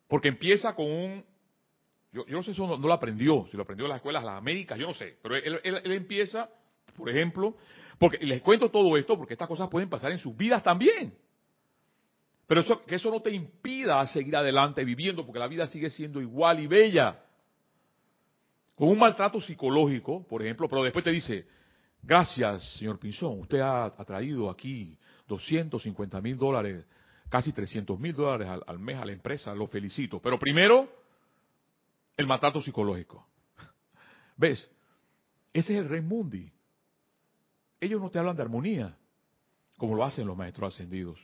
[0.08, 1.26] Porque empieza con un,
[2.12, 4.38] yo, no sé si eso no, lo aprendió, si lo aprendió en las escuelas, las
[4.38, 6.48] Américas, yo no sé, pero él, él empieza,
[6.98, 7.56] por ejemplo,
[8.00, 11.14] porque les cuento todo esto porque estas cosas pueden pasar en sus vidas también.
[12.48, 16.22] Pero eso, que eso no te impida seguir adelante viviendo, porque la vida sigue siendo
[16.22, 17.24] igual y bella.
[18.76, 21.46] Con un maltrato psicológico, por ejemplo, pero después te dice,
[22.02, 26.86] gracias, señor Pinzón, usted ha, traído aquí 250 mil dólares,
[27.30, 30.22] casi 300 mil dólares al, al mes a la empresa, lo felicito.
[30.22, 30.88] Pero primero,
[32.16, 33.28] el maltrato psicológico.
[34.38, 34.70] ¿Ves?
[35.52, 36.50] Ese es el rey Mundi.
[37.80, 38.96] Ellos no te hablan de armonía,
[39.78, 41.20] como lo hacen los maestros ascendidos.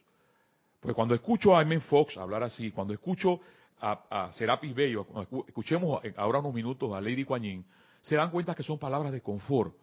[0.80, 3.40] Porque cuando escucho a Amen Fox hablar así, cuando escucho
[3.80, 5.06] a, Serapis Bello,
[5.48, 7.66] escuchemos ahora unos minutos a Lady Kuan
[8.02, 9.74] se dan cuenta que son palabras de confort,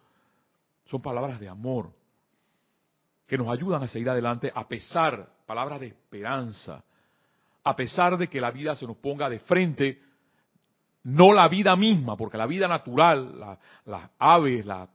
[0.85, 1.91] son palabras de amor,
[3.27, 6.83] que nos ayudan a seguir adelante a pesar, palabras de esperanza,
[7.63, 10.01] a pesar de que la vida se nos ponga de frente,
[11.03, 14.89] no la vida misma, porque la vida natural, las aves, las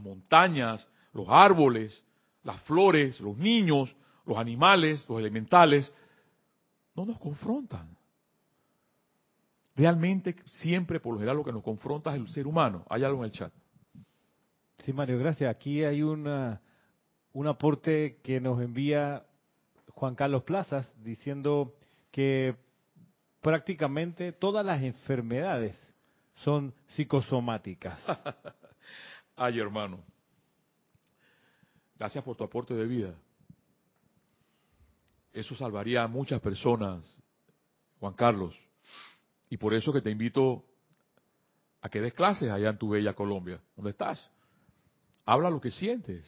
[0.00, 2.04] montañas, los árboles,
[2.42, 3.94] las flores, los niños,
[4.26, 5.92] los animales, los elementales,
[6.94, 7.96] no nos confrontan.
[9.76, 12.84] Realmente, siempre, por lo general, lo que nos confronta es el ser humano.
[12.88, 13.52] Hay algo en el chat.
[14.78, 15.50] Sí, Mario, gracias.
[15.50, 16.60] Aquí hay una,
[17.32, 19.24] un aporte que nos envía
[19.90, 21.74] Juan Carlos Plazas diciendo
[22.10, 22.56] que
[23.40, 25.78] prácticamente todas las enfermedades
[26.36, 28.00] son psicosomáticas.
[29.36, 30.00] Ay, hermano.
[32.00, 33.14] Gracias por tu aporte de vida.
[35.34, 37.04] Eso salvaría a muchas personas,
[37.98, 38.58] Juan Carlos.
[39.50, 40.64] Y por eso que te invito
[41.82, 43.60] a que des clases allá en tu bella Colombia.
[43.76, 44.30] ¿Dónde estás?
[45.26, 46.24] Habla lo que sientes.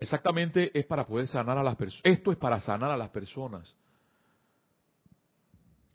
[0.00, 2.06] Exactamente es para poder sanar a las personas.
[2.06, 3.76] Esto es para sanar a las personas.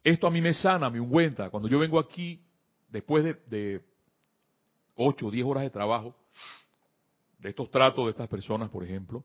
[0.04, 1.50] Esto a mí me sana, me ungüenta.
[1.50, 2.39] Cuando yo vengo aquí,
[2.88, 3.82] después de, de
[4.94, 6.16] 8 o 10 horas de trabajo,
[7.43, 9.23] de estos tratos de estas personas, por ejemplo,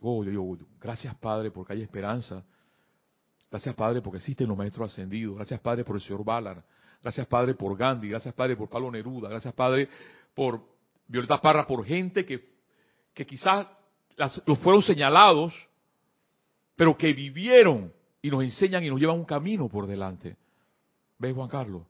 [0.00, 2.44] oh, yo digo, gracias Padre porque hay esperanza.
[3.50, 5.36] Gracias Padre porque existen los maestros ascendidos.
[5.36, 6.62] Gracias Padre por el señor Ballard.
[7.02, 8.08] Gracias Padre por Gandhi.
[8.08, 9.28] Gracias Padre por Pablo Neruda.
[9.28, 9.88] Gracias Padre
[10.34, 10.60] por
[11.06, 12.50] Violeta Parra, por gente que,
[13.14, 13.66] que quizás
[14.46, 15.54] los fueron señalados,
[16.76, 20.36] pero que vivieron y nos enseñan y nos llevan un camino por delante.
[21.18, 21.82] ¿Ves, Juan Carlos?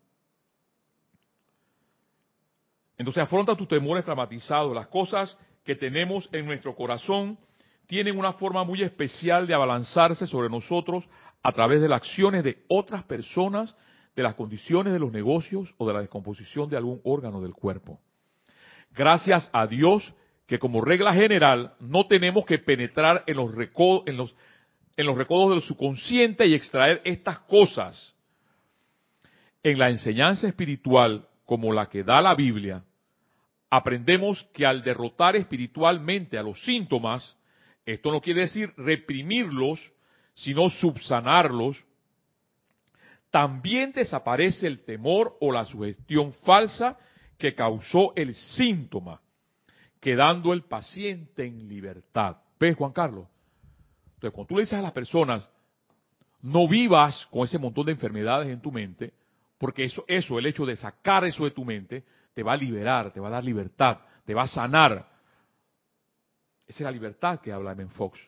[2.97, 7.39] Entonces afronta tus temores traumatizados, las cosas que tenemos en nuestro corazón
[7.87, 11.05] tienen una forma muy especial de abalanzarse sobre nosotros
[11.43, 13.77] a través de las acciones de otras personas,
[14.17, 18.01] de las condiciones de los negocios o de la descomposición de algún órgano del cuerpo.
[18.93, 20.15] Gracias a Dios
[20.47, 24.35] que como regla general no tenemos que penetrar en los, recodos, en los,
[24.97, 28.15] en los recodos del subconsciente y extraer estas cosas.
[29.63, 32.83] En la enseñanza espiritual, como la que da la Biblia,
[33.71, 37.37] aprendemos que al derrotar espiritualmente a los síntomas,
[37.85, 39.81] esto no quiere decir reprimirlos,
[40.35, 41.85] sino subsanarlos,
[43.31, 46.97] también desaparece el temor o la sugestión falsa
[47.37, 49.21] que causó el síntoma,
[50.01, 52.37] quedando el paciente en libertad.
[52.61, 53.27] ¿Ves, Juan Carlos?
[54.15, 55.51] Entonces, cuando tú le dices a las personas,
[56.43, 59.13] no vivas con ese montón de enfermedades en tu mente,
[59.65, 63.15] porque eso, eso, el hecho de sacar eso de tu mente, te va a liberar,
[63.15, 65.09] te va a dar libertad, te va a sanar.
[66.67, 68.21] Esa es la libertad que habla Ben Fox.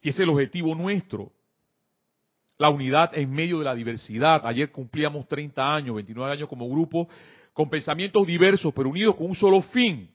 [0.00, 1.32] Y es el objetivo nuestro.
[2.56, 4.46] La unidad en medio de la diversidad.
[4.46, 7.08] Ayer cumplíamos 30 años, 29 años como grupo,
[7.52, 10.08] con pensamientos diversos, pero unidos con un solo fin.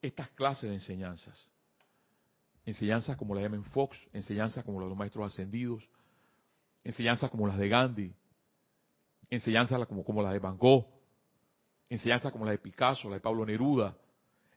[0.00, 1.48] Estas clases de enseñanzas.
[2.64, 3.62] enseñanzas como la M.
[3.70, 5.88] Fox, enseñanzas como las de los maestros ascendidos,
[6.84, 8.14] enseñanzas como las de Gandhi,
[9.30, 10.86] enseñanzas como, como las de Van Gogh,
[11.88, 13.96] enseñanzas como las de Picasso, la de Pablo Neruda,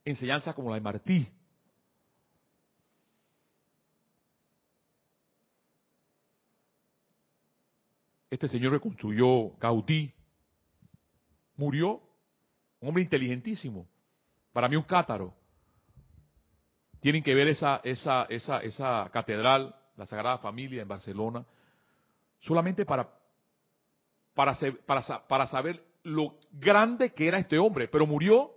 [0.03, 1.27] enseñanzas como la de Martí.
[8.29, 10.13] Este señor que construyó Gaudí
[11.55, 12.01] murió,
[12.81, 13.87] un hombre inteligentísimo,
[14.51, 15.33] para mí un cátaro.
[16.99, 21.45] Tienen que ver esa, esa, esa, esa catedral, la Sagrada Familia en Barcelona,
[22.45, 23.09] solamente para,
[24.33, 28.51] para, saber lo grande que era este hombre, pero murió,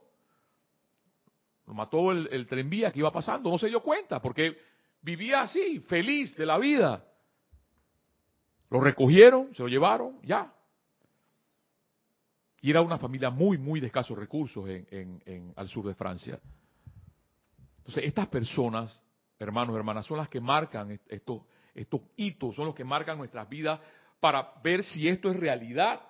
[1.67, 4.57] lo mató el, el tranvía que iba pasando, no se dio cuenta, porque
[5.03, 7.05] vivía así, feliz de la vida.
[8.71, 10.53] Lo recogieron, se lo llevaron, ya.
[12.61, 16.39] Y era una familia muy, muy de escasos recursos en, al sur de Francia.
[17.79, 19.03] Entonces, estas personas,
[19.39, 21.43] hermanos, hermanas, son las que marcan estos,
[21.79, 23.81] estos hitos, son los que marcan nuestras vidas
[24.21, 26.01] para ver si esto es realidad.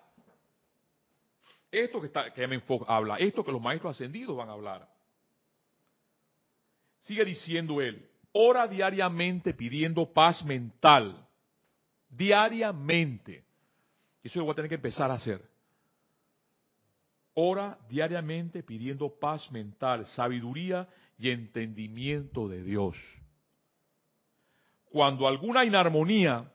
[1.70, 4.88] Esto que, está, que habla, esto que los maestros ascendidos van a hablar.
[7.00, 11.26] Sigue diciendo él, ora diariamente pidiendo paz mental.
[12.08, 13.44] Diariamente.
[14.22, 15.42] Eso lo voy a tener que empezar a hacer.
[17.34, 22.96] Ora diariamente pidiendo paz mental, sabiduría y entendimiento de Dios.
[24.90, 26.50] Cuando alguna inarmonía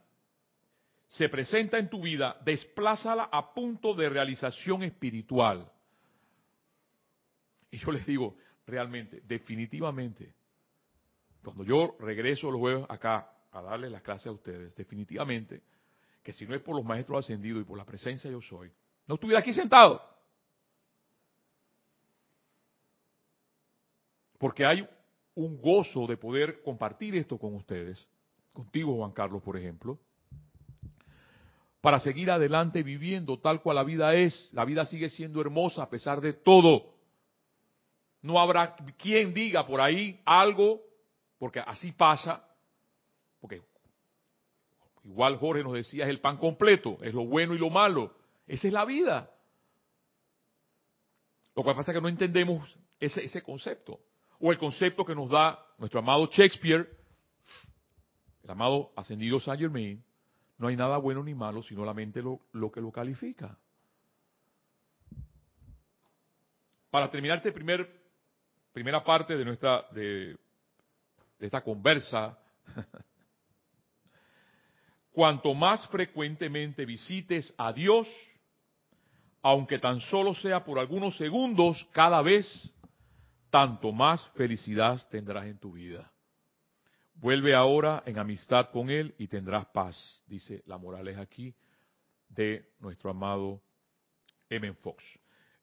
[1.07, 5.71] se presenta en tu vida, desplázala a punto de realización espiritual.
[7.69, 10.33] Y yo les digo, realmente, definitivamente,
[11.43, 15.61] cuando yo regreso los jueves acá a darle las clases a ustedes, definitivamente,
[16.23, 18.71] que si no es por los maestros ascendidos y por la presencia yo soy,
[19.05, 20.01] no estuviera aquí sentado.
[24.39, 24.87] Porque hay
[25.35, 28.07] un gozo de poder compartir esto con ustedes,
[28.53, 29.99] contigo Juan Carlos, por ejemplo,
[31.81, 34.49] para seguir adelante viviendo tal cual la vida es.
[34.53, 36.93] La vida sigue siendo hermosa a pesar de todo.
[38.21, 40.79] No habrá quien diga por ahí algo,
[41.37, 42.47] porque así pasa,
[43.41, 43.61] porque
[45.03, 48.13] igual Jorge nos decía, es el pan completo, es lo bueno y lo malo.
[48.47, 49.29] Esa es la vida.
[51.53, 53.99] Lo que pasa es que no entendemos ese, ese concepto.
[54.39, 56.89] O el concepto que nos da nuestro amado Shakespeare,
[58.43, 60.03] el amado ascendido Saint Germain,
[60.57, 63.57] no hay nada bueno ni malo, sino la mente lo, lo que lo califica.
[66.89, 67.89] Para terminar esta primer,
[68.71, 70.37] primera parte de nuestra de,
[71.39, 72.37] de esta conversa,
[75.11, 78.07] cuanto más frecuentemente visites a Dios,
[79.41, 82.45] aunque tan solo sea por algunos segundos cada vez,
[83.49, 86.12] tanto más felicidad tendrás en tu vida.
[87.23, 91.55] Vuelve ahora en amistad con Él y tendrás paz, dice la moraleja aquí
[92.27, 93.61] de nuestro amado
[94.49, 94.73] M.
[94.73, 95.01] Fox.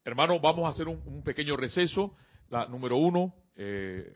[0.02, 2.16] Hermano, vamos a hacer un, pequeño receso,
[2.48, 4.10] la número uno, eh,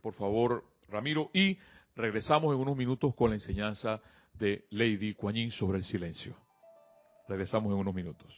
[0.00, 1.58] por favor, Ramiro, y
[1.94, 4.00] regresamos en unos minutos con la enseñanza
[4.32, 6.34] de Lady Kuan sobre el silencio.
[7.28, 8.32] Regresamos en unos minutos.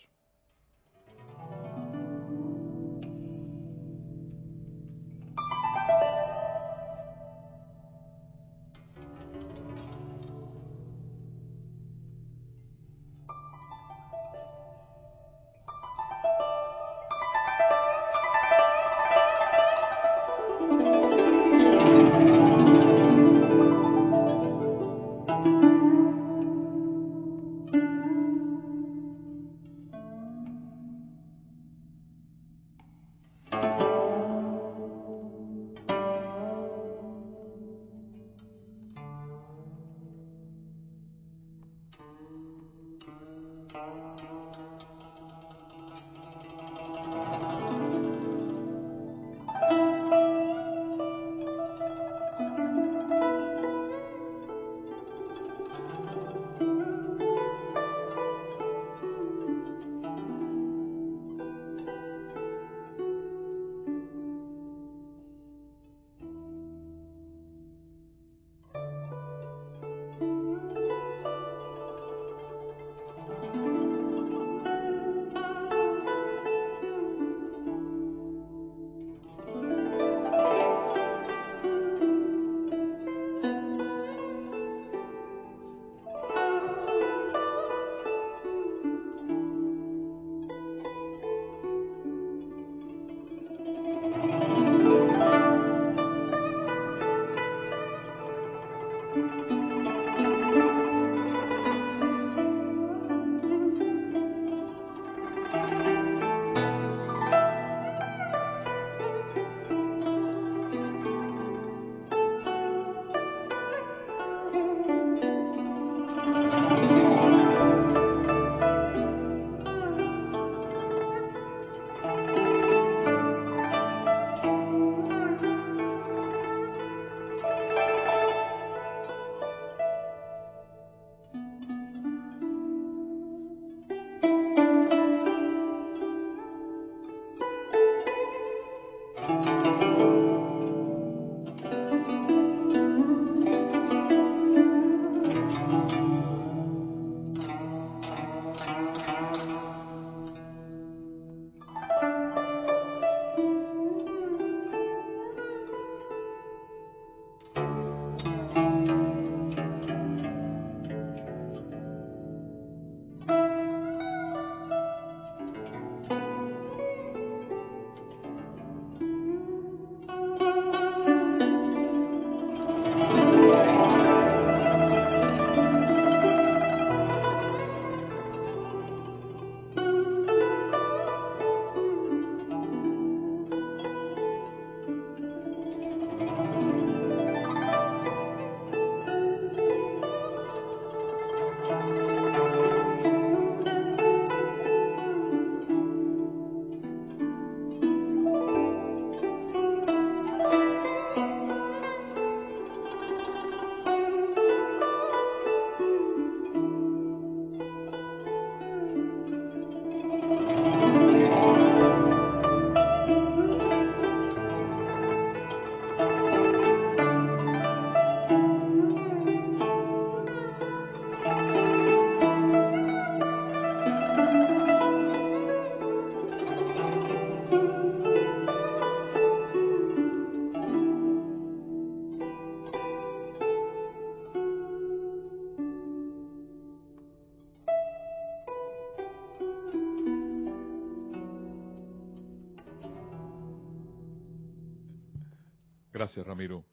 [246.08, 246.64] Gracias, Ramiro.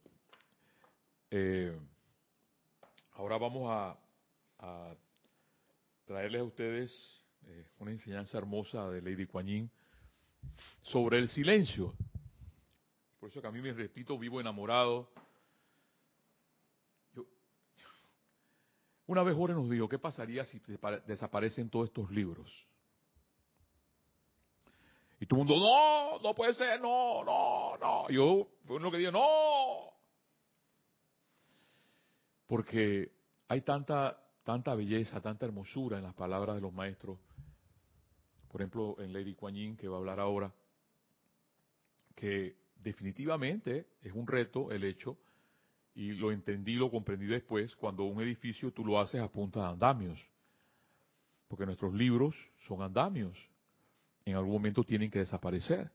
[1.30, 1.78] Eh,
[3.16, 4.96] ahora vamos a,
[6.06, 9.70] traerles a ustedes eh, una enseñanza hermosa de Lady Kuan
[10.84, 11.94] sobre el silencio.
[13.20, 15.12] Por eso que a mí me repito, vivo enamorado.
[19.06, 20.62] una vez Jorge nos dijo, ¿qué pasaría si
[21.08, 22.50] desaparecen todos estos libros?
[25.20, 28.10] Y todo el mundo, no, no puede ser, no, no, no.
[28.10, 29.94] Yo uno que dijo, no.
[32.48, 33.12] Porque
[33.48, 37.20] hay tanta, tanta belleza, tanta hermosura en las palabras de los maestros.
[38.50, 40.54] Por ejemplo, en Lady Kuan que va a hablar ahora,
[42.16, 45.18] que definitivamente es un reto el hecho,
[45.94, 49.68] y lo entendí, lo comprendí después, cuando un edificio tú lo haces a punta de
[49.68, 50.20] andamios.
[51.48, 52.36] Porque nuestros libros
[52.68, 53.38] son andamios
[54.26, 55.92] en algún momento tienen que desaparecer.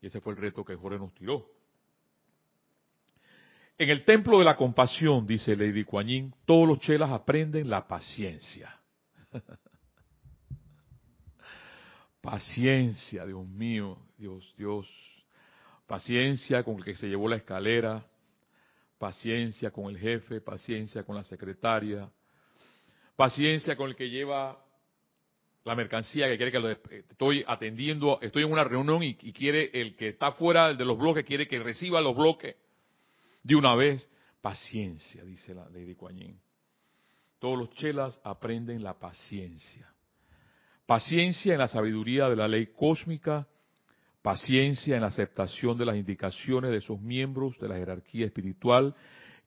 [0.00, 1.50] Y ese fue el reto que Jorge nos tiró.
[3.82, 8.78] En el templo de la compasión, dice Lady Kuan todos los chelas aprenden la paciencia.
[12.20, 14.88] paciencia, Dios mío, Dios, Dios.
[15.88, 18.06] Paciencia con el que se llevó la escalera,
[18.98, 22.08] paciencia con el jefe, paciencia con la secretaria,
[23.16, 24.64] paciencia con el que lleva
[25.64, 29.96] la mercancía que quiere que lo estoy atendiendo, estoy en una reunión y, quiere el
[29.96, 32.61] que está fuera de los bloques quiere que reciba los bloques
[33.42, 34.08] de una vez.
[34.40, 36.18] Paciencia, dice la de Kuan
[37.38, 39.88] Todos los chelas aprenden la paciencia.
[40.84, 43.46] Paciencia en la sabiduría de la ley cósmica,
[44.20, 48.96] paciencia en la aceptación de las indicaciones de esos miembros de la jerarquía espiritual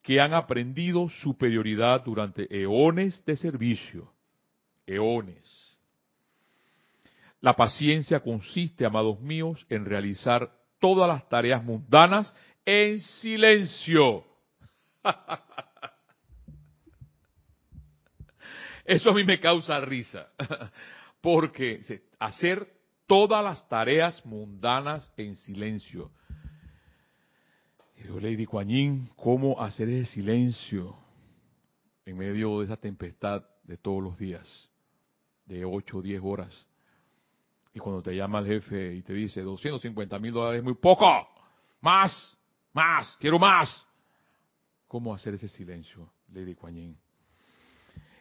[0.02, 4.10] que han aprendido superioridad durante eones de servicio.
[4.86, 5.66] Eones
[7.46, 12.34] la paciencia consiste, amados míos, en realizar todas las tareas mundanas
[12.66, 14.24] en silencio.
[18.84, 20.26] Eso a mí me causa risa,
[21.20, 21.80] porque
[22.18, 22.68] hacer
[23.06, 26.10] todas las tareas mundanas en silencio.
[27.96, 30.96] Yo Lady Kuan ¿cómo hacer ese silencio
[32.04, 34.70] en medio de esa tempestad de todos los días,
[35.46, 36.66] de 8 o 10 horas?
[37.74, 41.28] Y cuando te llama el jefe y te dice 250 mil dólares es muy poco,
[41.80, 42.35] más,
[42.76, 43.84] más, quiero más.
[44.86, 46.96] ¿Cómo hacer ese silencio, Lady Kuan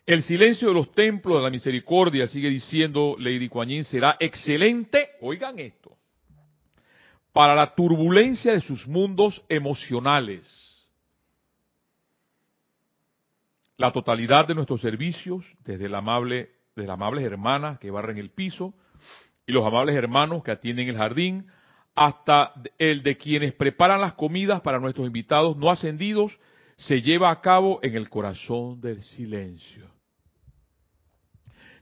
[0.06, 5.60] El silencio de los templos de la misericordia, sigue diciendo Lady Kuan será excelente, oigan
[5.60, 5.96] esto,
[7.34, 10.72] para la turbulencia de sus mundos emocionales.
[13.78, 18.30] La totalidad de nuestros servicios, desde el amable, de las amables hermanas que barren el
[18.30, 18.74] piso,
[19.46, 21.46] y los amables hermanos que atienden el jardín,
[21.96, 26.38] hasta el de quienes preparan las comidas para nuestros invitados no ascendidos,
[26.76, 29.90] se lleva a cabo en el corazón del silencio.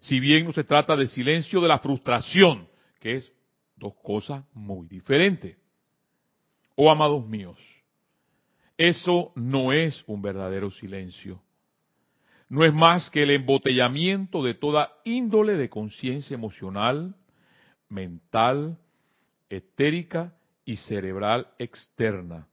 [0.01, 2.67] Si bien no se trata de silencio de la frustración,
[2.99, 3.31] que es
[3.75, 5.57] dos cosas muy diferentes.
[6.75, 7.57] Oh amados míos,
[8.77, 11.41] eso no es un verdadero silencio.
[12.49, 17.15] No es más que el embotellamiento de toda índole de conciencia emocional,
[17.89, 18.77] mental,
[19.57, 20.33] etérica
[20.65, 22.47] y cerebral externa.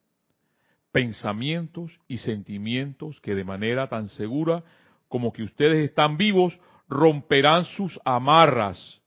[0.92, 4.64] Pensamientos y sentimientos que de manera tan segura
[5.08, 9.00] como que ustedes están vivos romperán sus amarras,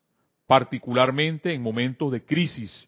[0.48, 2.88] particularmente en momentos de crisis,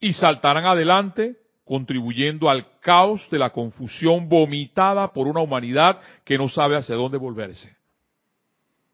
[0.00, 6.48] y saltarán adelante contribuyendo al caos de la confusión vomitada por una humanidad que no
[6.48, 7.76] sabe hacia dónde volverse.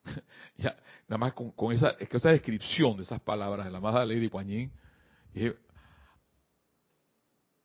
[0.58, 0.76] ya,
[1.08, 4.28] nada más con, esa, esa descripción de esas palabras de la amada Lady
[5.40, 5.56] dije,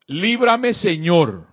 [0.07, 1.47] líbrame Señor.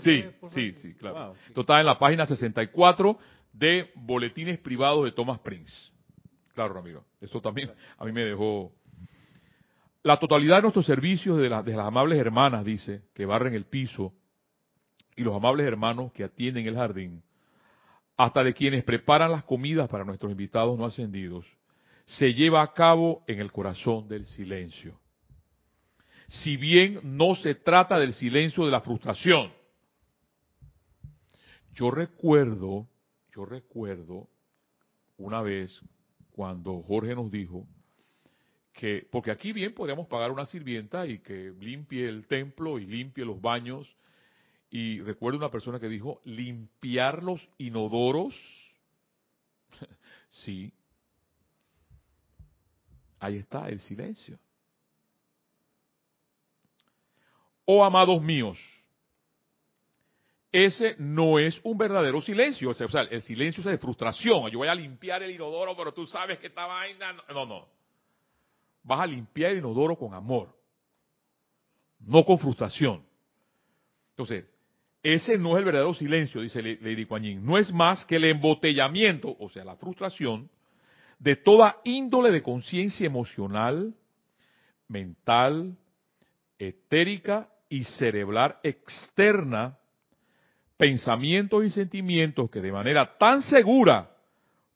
[0.00, 1.34] Sí, sí, sí, claro.
[1.54, 3.18] Total en la página 64
[3.52, 5.72] de Boletines Privados de Thomas Prince.
[6.54, 7.04] Claro, Ramiro.
[7.20, 8.72] Eso también a mí me dejó...
[10.02, 14.14] La totalidad de nuestros servicios de, de las amables hermanas, dice, que barren el piso,
[15.16, 17.22] y los amables hermanos que atienden el jardín,
[18.16, 21.44] hasta de quienes preparan las comidas para nuestros invitados no ascendidos,
[22.08, 24.98] se lleva a cabo en el corazón del silencio.
[26.28, 29.52] Si bien no se trata del silencio de la frustración,
[31.74, 32.88] yo recuerdo,
[33.34, 34.26] yo recuerdo
[35.18, 35.78] una vez
[36.30, 37.66] cuando Jorge nos dijo
[38.72, 43.26] que, porque aquí bien podríamos pagar una sirvienta y que limpie el templo y limpie
[43.26, 43.86] los baños
[44.70, 48.34] y recuerdo una persona que dijo, limpiar los inodoros.
[50.30, 50.72] sí.
[53.20, 54.38] Ahí está el silencio.
[57.70, 58.58] oh amados míos,
[60.50, 62.70] ese no es un verdadero silencio.
[62.70, 64.50] O sea, el silencio es de frustración.
[64.50, 67.12] Yo voy a limpiar el inodoro, pero tú sabes que esta vaina.
[67.28, 67.68] No, no.
[68.82, 70.48] Vas a limpiar el inodoro con amor,
[72.00, 73.04] no con frustración.
[74.12, 74.46] Entonces,
[75.02, 79.36] ese no es el verdadero silencio, dice Lady Kuan No es más que el embotellamiento,
[79.38, 80.48] o sea, la frustración,
[81.18, 83.94] de toda índole de conciencia emocional,
[84.88, 85.76] mental,
[86.58, 89.78] etérica y cerebral externa
[90.76, 94.10] pensamientos y sentimientos que de manera tan segura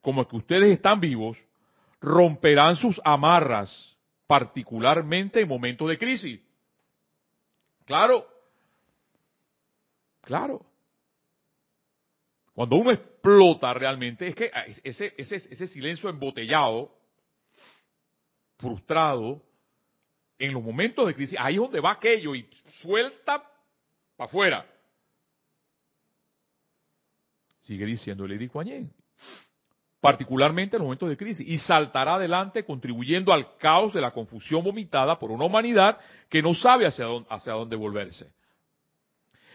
[0.00, 1.38] como que ustedes están vivos,
[2.00, 6.40] romperán sus amarras, particularmente en momentos de crisis.
[7.84, 8.26] Claro,
[10.22, 10.66] claro.
[12.52, 12.90] Cuando uno
[13.22, 14.50] explota realmente, es que
[14.82, 16.90] ese, ese, ese silencio embotellado,
[18.58, 19.40] frustrado,
[20.38, 22.48] en los momentos de crisis, ahí es donde va aquello y
[22.80, 23.44] suelta
[24.16, 24.66] para afuera.
[27.60, 28.90] Sigue diciendo Lady Kuan
[30.00, 31.48] Particularmente en los momentos de crisis.
[31.48, 35.96] Y saltará adelante contribuyendo al caos de la confusión vomitada por una humanidad
[36.28, 38.32] que no sabe hacia dónde, hacia dónde volverse.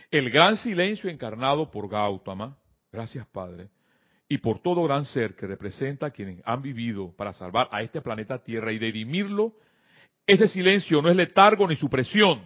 [0.09, 2.55] El gran silencio encarnado por Gautama,
[2.97, 3.69] gracias Padre,
[4.27, 8.01] y por todo gran ser que representa a quienes han vivido para salvar a este
[8.01, 9.53] planeta Tierra y dirimirlo,
[10.25, 12.41] ese silencio no es letargo ni supresión,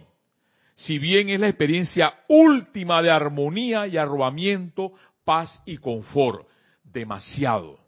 [0.74, 4.92] si bien es la experiencia última de armonía y arrobamiento
[5.24, 6.46] paz y confort.
[6.84, 7.80] Demasiado.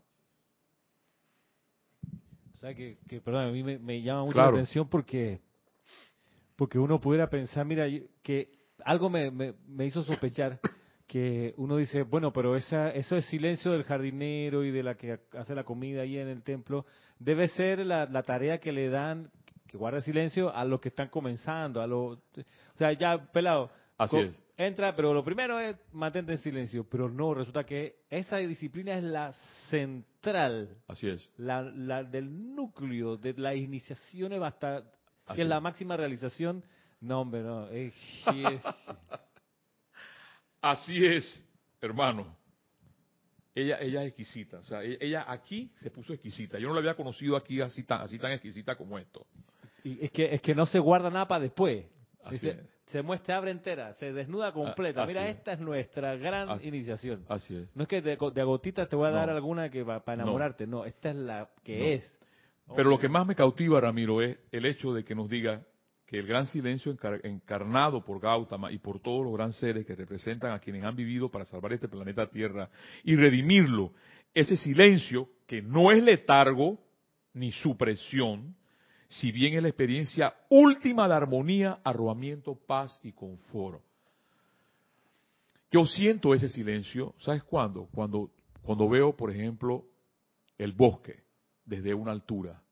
[2.54, 5.42] O sea que, perdón, a mí me, llama mucho la atención porque,
[6.56, 7.84] porque uno pudiera pensar, mira,
[8.22, 8.48] que
[8.86, 10.58] algo me, me, hizo sospechar
[11.06, 15.20] que uno dice, bueno, pero esa, eso es silencio del jardinero y de la que
[15.32, 16.86] hace la comida ahí en el templo,
[17.18, 19.30] debe ser la, la tarea que le dan,
[19.66, 24.18] que guarda silencio a los que están comenzando, a los, o sea, ya pelado, Así
[24.18, 24.42] es.
[24.56, 26.84] Entra, pero lo primero es mantente en silencio.
[26.88, 29.32] Pero no, resulta que esa disciplina es la
[29.70, 30.76] central.
[30.88, 31.28] Así es.
[31.36, 34.84] La, la del núcleo de la iniciación hasta
[35.34, 36.64] que es la máxima realización.
[37.00, 37.68] No, hombre, no.
[40.64, 41.44] Así es,
[41.80, 42.36] hermano.
[43.54, 44.58] Ella, ella es exquisita.
[44.58, 46.58] O sea, e, ella aquí se puso exquisita.
[46.58, 49.26] Yo no la había conocido aquí así tan, así tan exquisita como esto.
[49.84, 51.84] Y es que, es que no se guarda nada para después.
[52.24, 52.56] Así es
[52.86, 55.04] se muestra, abre entera, se desnuda completa.
[55.04, 57.24] Mira, esta es nuestra gran iniciación.
[57.28, 57.74] Así es.
[57.74, 60.84] No es que de, de agotitas te voy a dar alguna que para enamorarte, no.
[60.84, 62.12] esta es la que es.
[62.76, 65.62] Pero lo que más me cautiva, Ramiro, es el hecho de que nos diga
[66.18, 70.58] el gran silencio encarnado por Gautama y por todos los grandes seres que representan a
[70.58, 72.68] quienes han vivido para salvar este planeta Tierra
[73.02, 73.92] y redimirlo,
[74.32, 76.78] ese silencio que no es letargo
[77.32, 78.54] ni supresión,
[79.08, 83.82] si bien es la experiencia última de armonía, arrobamiento, paz y confort.
[85.70, 87.88] Yo siento ese silencio, ¿sabes cuándo?
[87.92, 88.30] Cuando,
[88.62, 89.84] cuando veo, por ejemplo,
[90.58, 91.24] el bosque
[91.64, 92.63] desde una altura.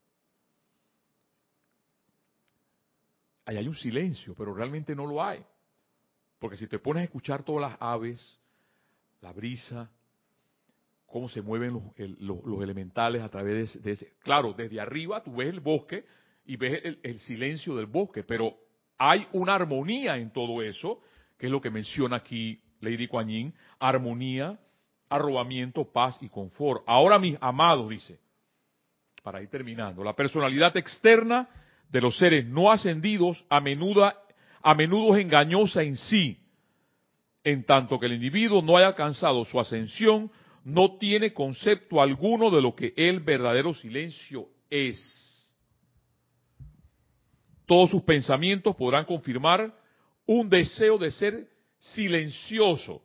[3.45, 5.45] Ahí hay un silencio, pero realmente no lo hay.
[6.39, 8.41] Porque si te pones a escuchar todas las aves,
[9.21, 9.91] la brisa,
[11.07, 14.13] cómo se mueven los, elementales a través de ese...
[14.21, 16.05] Claro, desde arriba tú ves el bosque,
[16.45, 18.57] y ves el, silencio del bosque, pero
[18.99, 21.01] hay una armonía en todo eso,
[21.39, 24.59] que es lo que menciona aquí Lady Kuan armonía,
[25.09, 26.83] arrobamiento, paz y confort.
[26.87, 28.19] Ahora mis amados, dice,
[29.23, 31.49] para ir terminando, la personalidad externa
[31.93, 34.11] de los seres no ascendidos a menudo,
[34.63, 36.39] a menudo es engañosa en sí,
[37.45, 40.31] en tanto que el individuo no haya alcanzado su ascensión,
[40.65, 45.53] no tiene concepto alguno de lo que el verdadero silencio es.
[47.67, 49.75] Todos sus pensamientos podrán confirmar
[50.25, 53.03] un deseo de ser silencioso,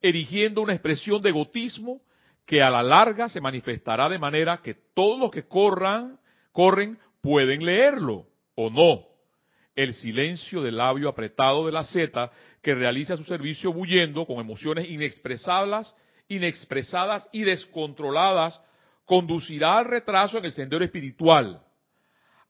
[0.00, 2.00] erigiendo una expresión de egotismo
[2.44, 6.18] que a la larga se manifestará de manera que todos los que corran,
[6.58, 9.04] corren pueden leerlo o no.
[9.76, 14.90] El silencio del labio apretado de la zeta que realiza su servicio bullendo con emociones
[14.90, 15.94] inexpresables,
[16.26, 18.60] inexpresadas y descontroladas
[19.04, 21.62] conducirá al retraso en el sendero espiritual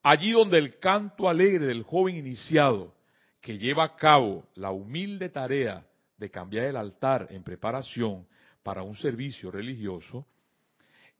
[0.02, 2.94] Allí donde el canto alegre del joven iniciado,
[3.42, 5.84] que lleva a cabo la humilde tarea
[6.16, 8.26] de cambiar el altar en preparación
[8.62, 10.24] para un servicio religioso,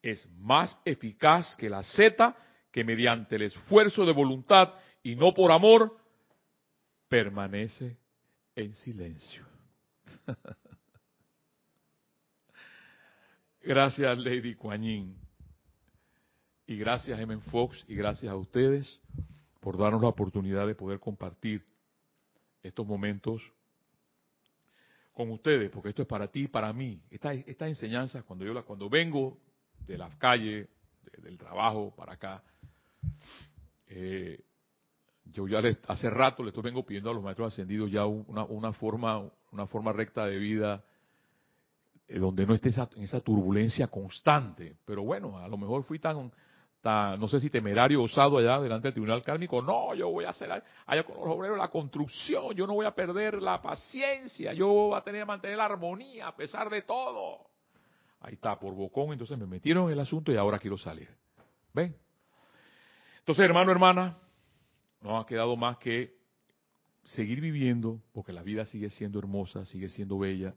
[0.01, 2.35] es más eficaz que la seta
[2.79, 4.73] que mediante el esfuerzo de voluntad
[5.03, 5.99] y no por amor,
[7.09, 7.99] permanece
[8.55, 9.45] en silencio.
[13.63, 15.17] Gracias, Lady Kuan y
[16.69, 19.01] gracias Emen Fox y gracias a ustedes
[19.59, 21.67] por darnos la oportunidad de poder compartir
[22.63, 23.43] estos momentos
[25.13, 27.03] con ustedes, porque esto es para ti y para mí.
[27.11, 29.37] Estas esta enseñanzas, cuando yo la, cuando vengo
[29.85, 30.69] de las calles,
[31.19, 32.43] del trabajo para acá,
[33.87, 34.45] eh,
[35.25, 38.73] yo ya les, hace rato les vengo pidiendo a los maestros ascendidos ya una, una
[38.73, 40.85] forma, una forma recta de vida
[42.07, 44.77] eh, donde no esté en esa turbulencia constante.
[44.85, 46.33] Pero bueno, a lo mejor fui tan
[46.83, 49.61] no sé si temerario, osado allá delante del tribunal kármico.
[49.61, 50.51] No, yo voy a hacer
[50.87, 54.97] allá con los obreros la construcción, yo no voy a perder la paciencia, yo voy
[54.97, 57.48] a tener que mantener la armonía a pesar de todo.
[58.21, 61.09] Ahí está, por bocón, entonces me metieron en el asunto y ahora quiero salir.
[61.73, 61.97] ¿Ven?
[63.21, 64.19] Entonces, hermano, hermana,
[65.01, 66.17] no ha quedado más que
[67.05, 70.55] seguir viviendo, porque la vida sigue siendo hermosa, sigue siendo bella,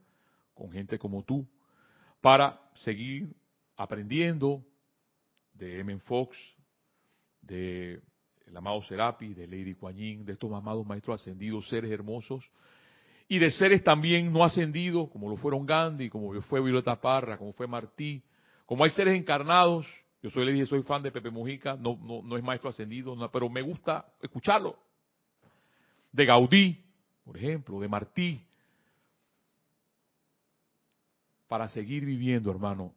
[0.53, 1.47] con gente como tú,
[2.19, 3.33] para seguir
[3.77, 4.63] aprendiendo,
[5.53, 5.99] de M.
[5.99, 6.37] Fox,
[7.41, 8.01] de
[8.45, 12.43] el amado Serapi, de Lady Kuan de estos amados maestros ascendidos, seres hermosos,
[13.31, 17.53] y de seres también no ascendidos, como lo fueron Gandhi, como fue Violeta Parra, como
[17.53, 18.21] fue Martí,
[18.65, 19.87] como hay seres encarnados,
[20.21, 23.15] yo soy, le dije, soy fan de Pepe Mujica, no, no, no es maestro ascendido,
[23.31, 24.77] pero me gusta escucharlo.
[26.11, 26.83] De Gaudí,
[27.23, 28.45] por ejemplo, de Martí,
[31.47, 32.93] para seguir viviendo, hermano,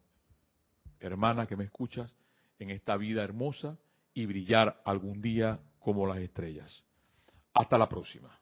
[0.99, 2.13] hermana que me escuchas,
[2.59, 3.79] en esta vida hermosa
[4.15, 6.83] y brillar algún día como las estrellas.
[7.53, 8.37] Hasta la próxima.